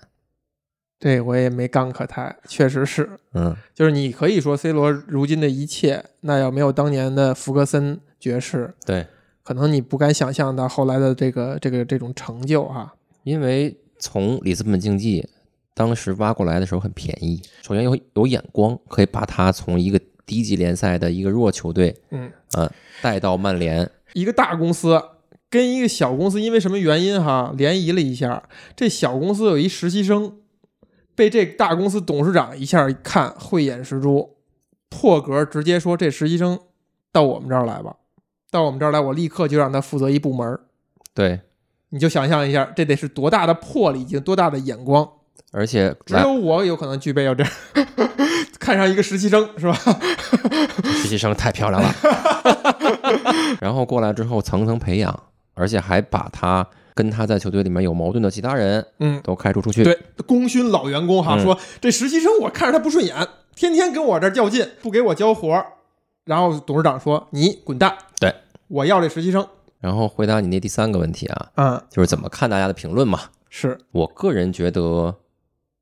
[1.00, 9.08] 对我也没杠可抬，确实是，嗯，就是你可以说 C 罗如今的一切，那要没有当年的福格森爵士，对，
[9.44, 12.94] 可能你不敢想象到后来的这个这个这种成就哈。
[13.24, 15.28] 因为从里斯本竞技
[15.74, 22.72] 当时挖过来的时候很便宜，首先有有眼光，可以把他从一个低级联赛的一个弱球队，嗯，呃，
[23.02, 25.02] 带到曼联，一个大公司
[25.50, 30.40] 跟一个小公司因为什么原因哈联谊了一下，这小公司有一实习生。
[31.16, 34.38] 被这大公司董事长一下一看，慧眼识珠，
[34.90, 36.60] 破格直接说：“这实习生
[37.12, 37.98] 到我们这儿来吧，
[38.54, 40.60] 到我们这儿来，我立刻就让他负责一部门。”
[41.14, 41.42] 对，
[41.90, 45.10] 你就想象一下，这得是多大的魄力，已经多大的眼光，
[45.52, 47.52] 而且只有我有可能具备要这样
[48.60, 49.74] 看上一个实习生，是吧？
[51.02, 51.94] 实习生太漂亮了，
[53.60, 55.24] 然后过来之后层层培养，
[55.56, 56.66] 而且还把他。
[56.96, 59.84] 跟他在球队里面有矛盾的其他人，嗯，都开除出去。
[59.84, 65.66] 对，功勋老员工哈，说这实习生我看着他不顺眼，天天跟我这较劲，不给我交活
[66.24, 67.98] 然后董事长说：“你滚蛋！”
[68.68, 69.48] 对，我要这实习生。
[69.80, 73.20] 然后回答你那第三个问题啊，嗯，就是怎么看大家的评论嘛？
[73.50, 75.16] 是我个人觉得，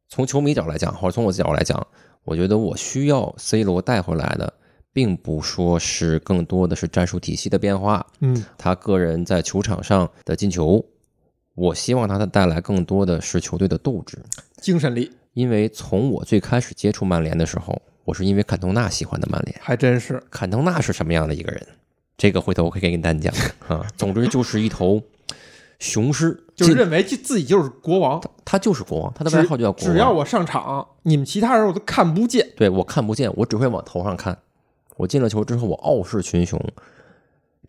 [0.09, 1.87] 从球迷角度来讲，或者从我角度来讲，
[2.23, 4.51] 我觉得我需要 C 罗带回来的，
[4.91, 10.83] 并不说是更多的是战术体系的变化，嗯，他个人在球场上的进球。
[11.53, 14.17] 我希望他带来更多的是球队的斗志、
[14.61, 15.11] 精神力。
[15.33, 20.21] 因为从我最开始接触曼联的时候，我是因为坎通纳喜欢的曼联，还真是。
[20.29, 21.67] 坎通纳是什么样的一个人？
[22.21, 23.33] 这个回头我可以给你单讲
[23.67, 23.83] 啊。
[23.97, 25.01] 总之就是一头
[25.79, 29.91] 雄狮，就认为自己就是国王，他就是国王，他的外号就叫国王。
[29.91, 32.47] 只要我上场，你们其他人我都看不见。
[32.55, 34.37] 对我看不见，我只会往头上看。
[34.97, 36.63] 我进了球之后，我傲视群雄。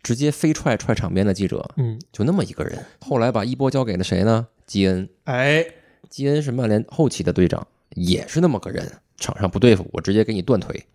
[0.03, 2.77] 直接飞踹踹场边的记者，嗯，就那么一个人。
[2.99, 4.45] 后来把一波交给了谁呢？
[4.67, 5.09] 基恩。
[5.23, 5.65] 哎，
[6.09, 7.65] 基恩是曼联后期的队长，
[7.95, 8.91] 也是那么个人。
[9.17, 10.85] 场上不对付，我直接给你断腿。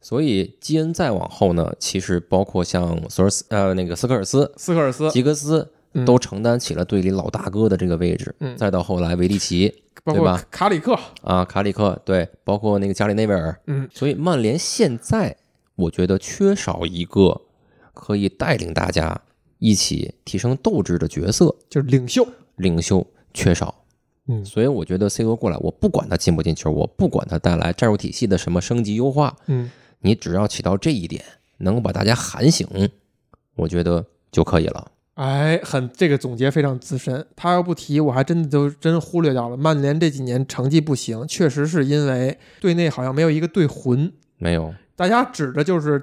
[0.00, 5.70] 所以基恩再往后呢，其实包括像索尔斯呃那个斯科尔斯、斯科尔斯、吉格斯
[6.06, 8.34] 都承担起了队里老大哥的这个位置。
[8.40, 10.42] 嗯，再到后来维利奇，对吧？
[10.50, 13.60] 卡里克啊，卡里克对，包括那个加里内维尔。
[13.66, 15.36] 嗯，所以曼联现在
[15.76, 17.42] 我觉得缺少一个。
[18.00, 19.20] 可以带领大家
[19.58, 22.24] 一起提升斗志的角色，就是领袖。
[22.54, 23.04] 领袖
[23.34, 23.74] 缺少，
[24.28, 29.68] 嗯，所以我觉得 C 罗过来，我不管他进不进球，我不管他带来战术体系的什么升级优化，嗯，
[30.00, 31.22] 你只要起到这一点，
[31.58, 32.66] 能够把大家喊醒，
[33.56, 34.92] 我觉得就可以了。
[35.14, 39.56] 哎，很这个总结非常资深，他要不提，我还真的就真忽略掉了。
[39.56, 44.72] 曼联这几年成绩不行，确实是因为队内好像没有一个队魂，没有。
[44.94, 46.00] 大家指的就是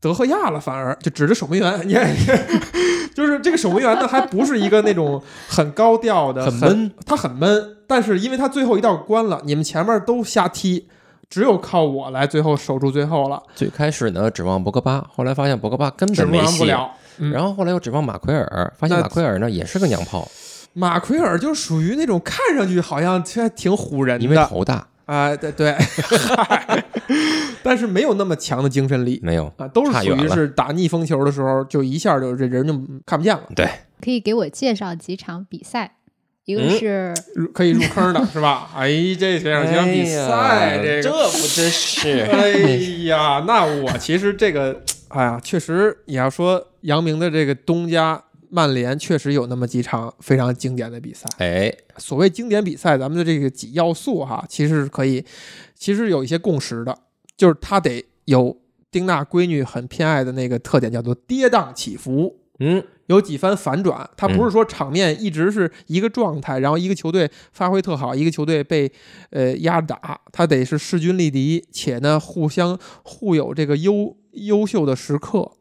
[0.00, 2.14] 德赫亚了，反而就指着守门员，你看，
[3.14, 7.76] 就是这个守门员呢，还不是一个那种很高调的，很闷，他很闷。
[7.86, 10.88] 但是因为他最后一道关了，你们前面都瞎踢，
[11.28, 13.42] 只有靠我来最后守住最后了。
[13.54, 16.66] 最开始呢，指望博格巴，后来发现博格巴根本没戏，
[17.32, 20.26] 然后后来又指望马奎尔，发现马奎尔呢也是个娘炮。
[20.72, 24.86] 马奎尔就属于那种看上去好像还挺唬人的，因为头大。
[25.06, 25.74] 啊，对对，
[27.64, 32.74] 但是没有那么强的精神力，没有啊，都是属于是打逆风球的时候，就一下就这人就
[33.06, 33.42] 看不见了。
[33.56, 33.66] 对，
[34.02, 35.96] 可以给我介绍几场比赛，
[36.48, 37.14] 一个是
[37.52, 38.70] 可以入坑的，是吧？
[38.74, 38.88] 哎，
[39.20, 42.22] 这这两场比赛，这这不真是？
[42.32, 42.48] 哎
[43.04, 48.24] 呀，那我其实这个，哎呀，确实你要说杨明的这个东家。
[48.50, 51.28] 曼联确实有那么几场非常经典的比赛。
[51.36, 55.22] 哎，所谓经典比赛，咱们的这个几要素哈，其实是可以，
[55.74, 56.98] 其实有一些共识的，
[57.36, 58.56] 就是他得有
[58.90, 62.34] 丁娜闺女很偏爱的那个特点，叫做跌宕起伏。
[62.60, 68.90] 嗯，有几番反转，他不是说场面一直是一个状态，然后一个球队发挥特好，一个球队被
[69.30, 75.57] 呃压打，他得是势均力敌，且呢互相互有这个优优秀的时刻。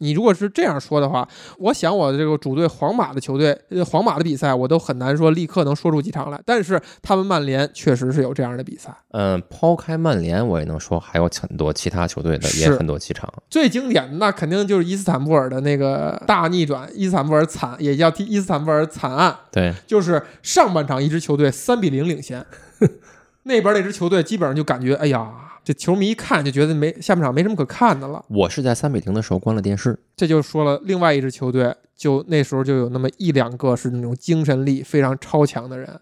[0.00, 1.28] 你如果是这样说的话，
[1.58, 6.40] 我想我的这个主队皇马的球队，皇马的比赛我都很难说立刻能说出几场来。
[6.44, 8.94] 但是他们曼联确实是有这样的比赛。
[9.10, 13.30] 嗯，抛开曼联，我也能说还有很多其他球队的也很多几场。
[13.50, 19.36] 最经典的那肯定就是伊斯坦布尔的那个大逆转，伊斯坦布尔惨也叫踢伊斯坦布尔惨案。
[19.52, 22.44] 对，就是上半场一支球队三比零领先，
[23.44, 25.30] 那边那支球队基本上就感觉哎呀。
[25.62, 28.24] 这球迷一看就觉得没下半场没什么可看的了。
[28.28, 29.98] 我是在三比零的时候关了电视。
[30.16, 36.00] 这就说了，另外一支球队就那时候就有那么一两个是那种精神力非常超强的人，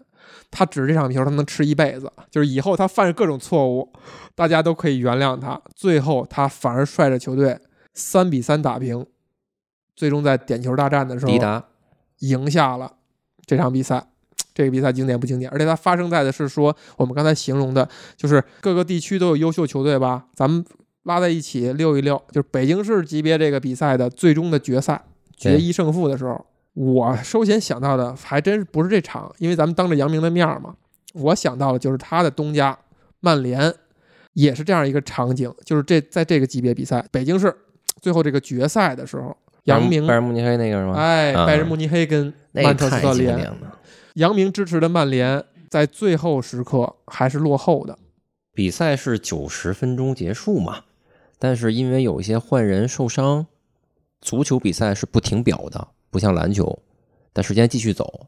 [0.49, 3.91] 他指这场球他能吃一辈子，就是以后他犯各种错误，
[4.33, 5.61] 大家都可以原谅他。
[5.75, 7.59] 最后他反而率着球队
[7.93, 9.05] 三比三打平，
[9.95, 11.65] 最终在点球大战的时候抵达
[12.19, 12.93] 赢下了
[13.45, 14.07] 这场比赛。
[14.59, 15.49] 这个比赛经典不经典？
[15.51, 17.87] 而且它发生在的是说我们刚才形容的，
[18.17, 20.65] 就是各个地区都有优秀球队吧，咱们
[21.03, 25.01] 拉在一起溜一溜，就是北京市级别这个比赛的最终的决赛，
[25.37, 30.75] 决一胜负的时候，我首先想到的还真不是这场，因为咱们当着杨明的面嘛，
[31.13, 32.77] 我想到的就是他的东家
[33.21, 33.73] 曼联，
[34.33, 37.55] 也是这样一个场景，就是这在这个级别比赛，北京市
[38.01, 39.33] 最后这个决赛的时候。
[39.65, 40.93] 杨明，拜仁慕尼黑那个是吗？
[40.95, 43.37] 哎，拜仁慕尼黑跟曼彻斯特联，
[44.15, 47.97] 杨明支持的曼联在最后时刻还是落后的。
[48.53, 50.83] 比赛是九十分钟结束嘛？
[51.37, 53.47] 但是因为有一些换人受伤，
[54.19, 56.79] 足球比赛是不停表的，不像篮球，
[57.31, 58.27] 但时间继续走，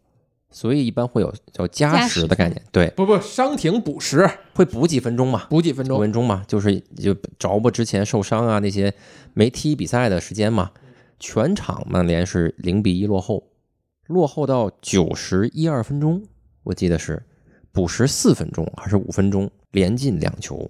[0.49, 2.61] 所以一般会有叫加时的概念。
[2.71, 5.47] 对，不不，伤停补时会补几分钟嘛？
[5.49, 5.97] 补几分钟？
[5.97, 8.93] 五分钟嘛，就是就着不之前受伤啊那些
[9.33, 10.71] 没踢比赛的时间嘛。
[11.19, 13.43] 全场曼联是零比一落后，
[14.11, 16.21] 落后到九十一二分钟，
[16.63, 17.23] 我记得是
[17.71, 20.69] 补时四分钟还是五分钟，连进两球。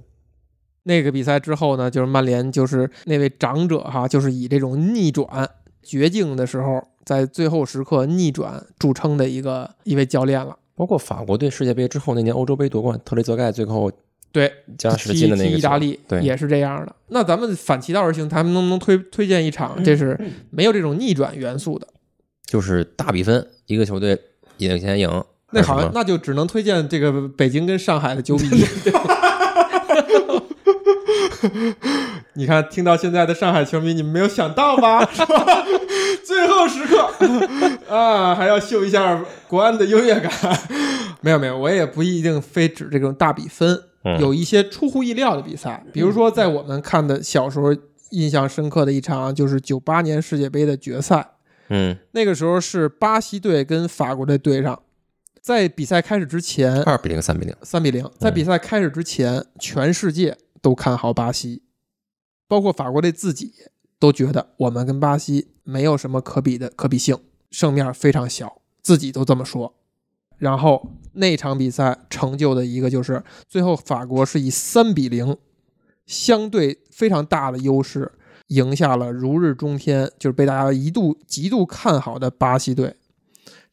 [0.84, 5.50] 那个比赛之后呢，就是曼联就是那位长者哈，就是以这种逆转
[5.84, 10.58] 绝境的时候，在最后时刻逆转著称的一个一位教练了。
[10.76, 13.92] 包括法国队世界杯之后那年欧洲杯夺冠，特雷泽盖最后。
[14.34, 16.96] 对，加时进的那个意大利也是这样的。
[17.10, 19.84] 那咱们反其道而行，他们能不能推推荐一场？
[19.84, 20.18] 这是
[20.52, 21.86] 没有这种逆转元素的，
[22.52, 24.20] 就是大比分，一个球队
[24.58, 25.24] 领先赢。
[25.52, 28.66] 那好，那就只能推荐这个北京跟上海的九比一。
[32.36, 35.06] 你看，听到现在的上海球迷，你们没有想到吧？
[36.26, 37.10] 最后时刻
[37.88, 40.30] 啊，还要秀一下国安的优越感。
[41.22, 43.82] 没有没有，我也不一定非指这种大比分。
[44.20, 47.74] 有一些出乎意料的比赛，比如说在我们看的小时候
[48.10, 51.31] 印象深刻的一场，就是九八年世界杯的决赛。
[51.74, 54.84] 嗯，那个时候是巴西队跟法国队对上，
[55.40, 61.64] 在比赛开始之前，二比零、三比零、三比零，在比赛开始之前，全世界都看好巴西，
[62.46, 63.54] 包括法国队自己
[63.98, 67.18] 都觉得我们跟巴西没有什么可比的可比性，
[67.50, 69.74] 胜面非常小，自己都这么说。
[70.38, 75.38] 然后那场比赛成就的一个就是，最后法国是以三比零，
[76.06, 78.12] 相对非常大的优势
[78.52, 82.96] 赢下了如日中天，就是被大家一度极度看好的巴西队，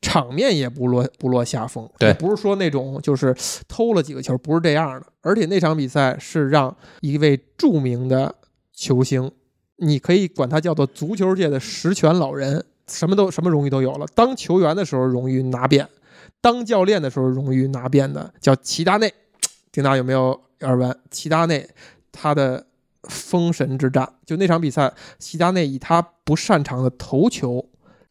[0.01, 1.89] 场面也不落不落下风。
[1.99, 3.35] 对，不是说那种就是
[3.67, 5.07] 偷了几个球，不是这样的。
[5.21, 8.35] 而且那场比赛是让一位著名的
[8.73, 9.31] 球星，
[9.77, 14.07] 你可以管他叫做足球界的十全老人，什么都什么荣誉都有了。
[14.15, 15.89] 当球员的时候荣誉拿遍。
[16.41, 19.13] 当教练的时候，荣誉拿遍的叫齐达内，
[19.73, 20.97] 丁大有没有耳闻？
[21.11, 21.69] 齐达内
[22.13, 22.65] 他的
[23.05, 27.65] 封神之战，就那场比赛，齐达内以他不擅长的头球，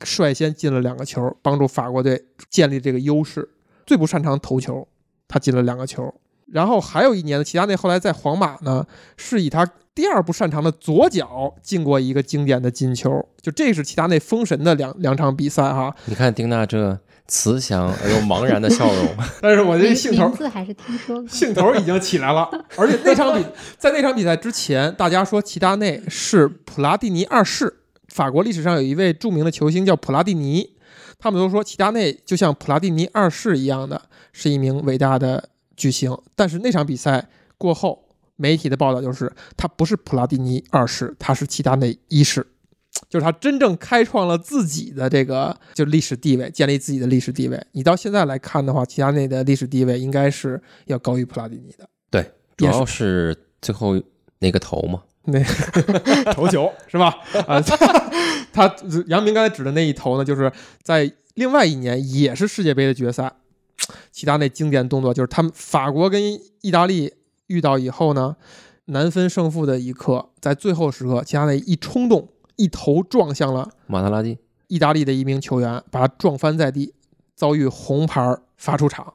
[0.03, 3.49] 率先进了两个球，帮助法国队建立这个优势。
[3.85, 4.87] 最不擅长头球，
[5.27, 6.13] 他进了两个球。
[6.47, 8.85] 然后还有一年的齐达内，后来在皇马呢，
[9.17, 13.27] 是以他第二不擅长的左脚进过一个经典的进球。
[13.41, 15.93] 就这是齐达内封神的两两场比赛哈。
[16.05, 16.99] 你看丁娜这。
[17.27, 22.49] 慈祥而又茫然的笑容， 但是我这兴头字还是听说过，兴头已经起来了。
[22.77, 23.45] 而且那场比
[23.77, 30.75] 在那场比赛之前，大家说齐达内是普拉蒂尼二世，法国历史上有一位著名的球星叫普拉蒂尼，
[31.19, 34.01] 他们都说齐达内就像普拉蒂尼二世一样的
[34.31, 36.17] 是一名伟大的巨星。
[36.35, 37.27] 但是那场比赛
[37.57, 42.47] 过后，媒体的报道就是他不是普拉蒂尼二世，他是齐达内一世。
[43.09, 47.61] 就是他真正开创了自己的这个就历史地位，建立自己的历史地位。
[47.71, 51.87] 你到现在来看的话，齐达内的历史地位应该是要高于普拉蒂尼的。
[52.09, 54.01] 对，主要是最后
[54.39, 55.41] 那个头嘛，那
[56.33, 57.15] 头球是吧？
[57.47, 57.61] 啊，
[58.51, 58.75] 他
[59.07, 60.51] 杨明刚才指的那一头呢，就是
[60.81, 63.31] 在另外一年也是世界杯的决赛，
[64.11, 66.21] 齐达内经典动作就是他们法国跟
[66.61, 67.13] 意大利
[67.47, 68.35] 遇到以后呢，
[68.85, 72.27] 难分胜负的一刻，在最后时刻，齐达内一冲动。
[72.57, 76.93] 一头撞向了马特拉蒂，意大利的一名球员，把他撞翻在地，
[77.35, 79.13] 遭遇红牌罚出场，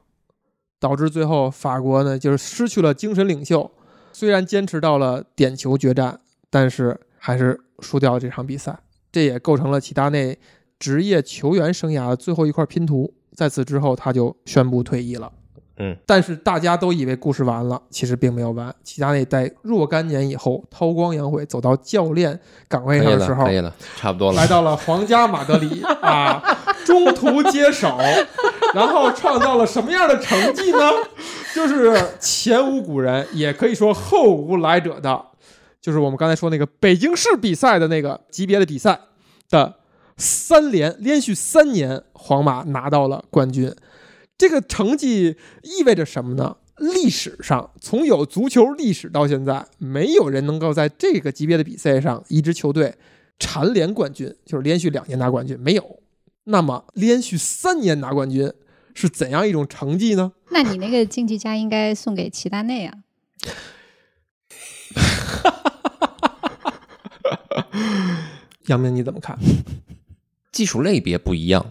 [0.79, 3.71] 导致最后法国呢就是失去了精神领袖。
[4.11, 8.79] 虽然坚持到了点球决战，但是还是输掉了这场比赛。
[9.11, 10.39] 这也构成了齐达内
[10.79, 13.13] 职业球员生涯的最后一块拼图。
[13.33, 15.31] 在此之后，他就宣布退役了。
[15.77, 18.73] 嗯，但是大家都以为故事完了，其实并没有完。
[18.83, 26.39] 齐达内在若干年以后韬光养晦，走到教练岗位上的时候，可以了，差不多了，来到了皇家马德里 啊，
[26.85, 27.97] 中途接手，
[28.75, 30.91] 然后创造了什么样的成绩呢？
[31.55, 35.25] 就是前无古人，也可以说后无来者的，
[35.81, 38.99] 就是我们刚才说那个北京市比赛的那个级别的比赛
[39.49, 39.73] 的
[40.17, 43.73] 三连连续三年，皇马拿到了冠军。
[44.43, 46.57] 这个成绩意味着什么呢？
[46.75, 52.93] 历史上，从有足球历史到现在，没有人能够在这个级别的比赛上，一支球队
[53.39, 56.01] 蝉联冠军，就是连续两年拿冠军，没有。
[56.43, 58.51] 那么，连续三年拿冠军
[58.93, 60.33] 是怎样一种成绩呢？
[60.51, 62.97] 那你那个竞技家应该送给齐达内啊。
[68.67, 69.39] 杨明，你怎么看？
[70.53, 71.65] 技术类别不一样，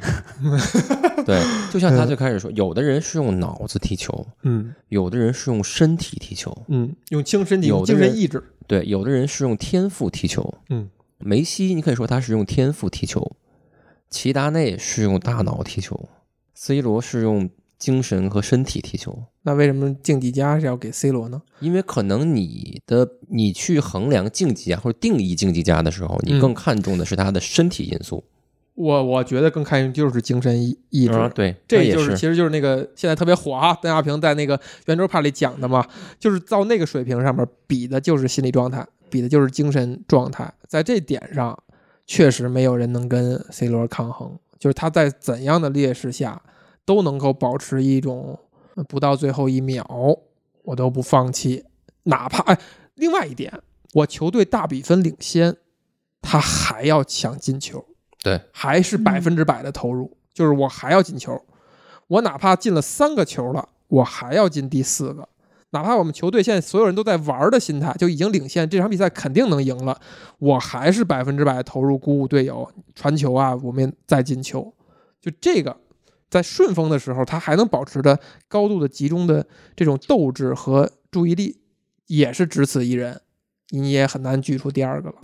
[1.24, 1.40] 对，
[1.72, 13.36] 就像他最开始说，有的人是用脑子踢球，嗯，有的人是用身体踢球，嗯，用精神体，用精神意志，对，有的人是用天赋踢球，嗯，梅西，你可以说他是用天赋踢球，
[14.10, 16.08] 齐达内是用大脑踢球
[16.54, 17.48] ，C 罗是用
[17.78, 19.16] 精神和身体踢球。
[19.42, 21.40] 那为什么竞技家是要给 C 罗呢？
[21.60, 28.24] 因为可能你的你去衡量竞技家或者定义竞技家的时候，你更看重的是他的身体因素。
[28.74, 35.86] 我我觉得更看重就是精神意意志，对，这就是其实就是那个现在特别火啊，邓亚萍在那个圆桌派里讲的嘛，
[36.18, 41.56] 就是到那个水平上面比的就是心理状态，比的就是精神状态，在这点上
[42.06, 46.40] 确实没有人能跟 C 罗抗衡，就是他在怎样的劣势下
[46.86, 48.38] 都能够保持一种
[48.88, 49.86] 不到最后一秒
[50.64, 51.64] 我都不放弃，
[52.04, 52.58] 哪怕哎，
[52.94, 53.52] 另外一点，
[53.92, 55.56] 我球队大比分领先，
[56.22, 57.84] 他还要抢进球。
[58.22, 61.44] 对，还是百分之百的投入，就是我还要进球，
[62.06, 65.28] 我哪怕进了三个球了，我还要进第四个，
[65.70, 70.00] 哪怕我们球队现在所有人都在玩的心态就已经领先，这场比赛肯定能赢了，
[70.38, 74.72] 我还是百分之百投入，鼓舞队友，传球啊，我们再进球，
[75.20, 75.76] 就这个，
[76.30, 79.44] 在顺风的时候，他还能保持着高度的集中的
[79.74, 81.60] 这种斗志和注意力，
[82.06, 83.20] 也是只此一人，
[83.70, 85.16] 你也很难举出第二个了。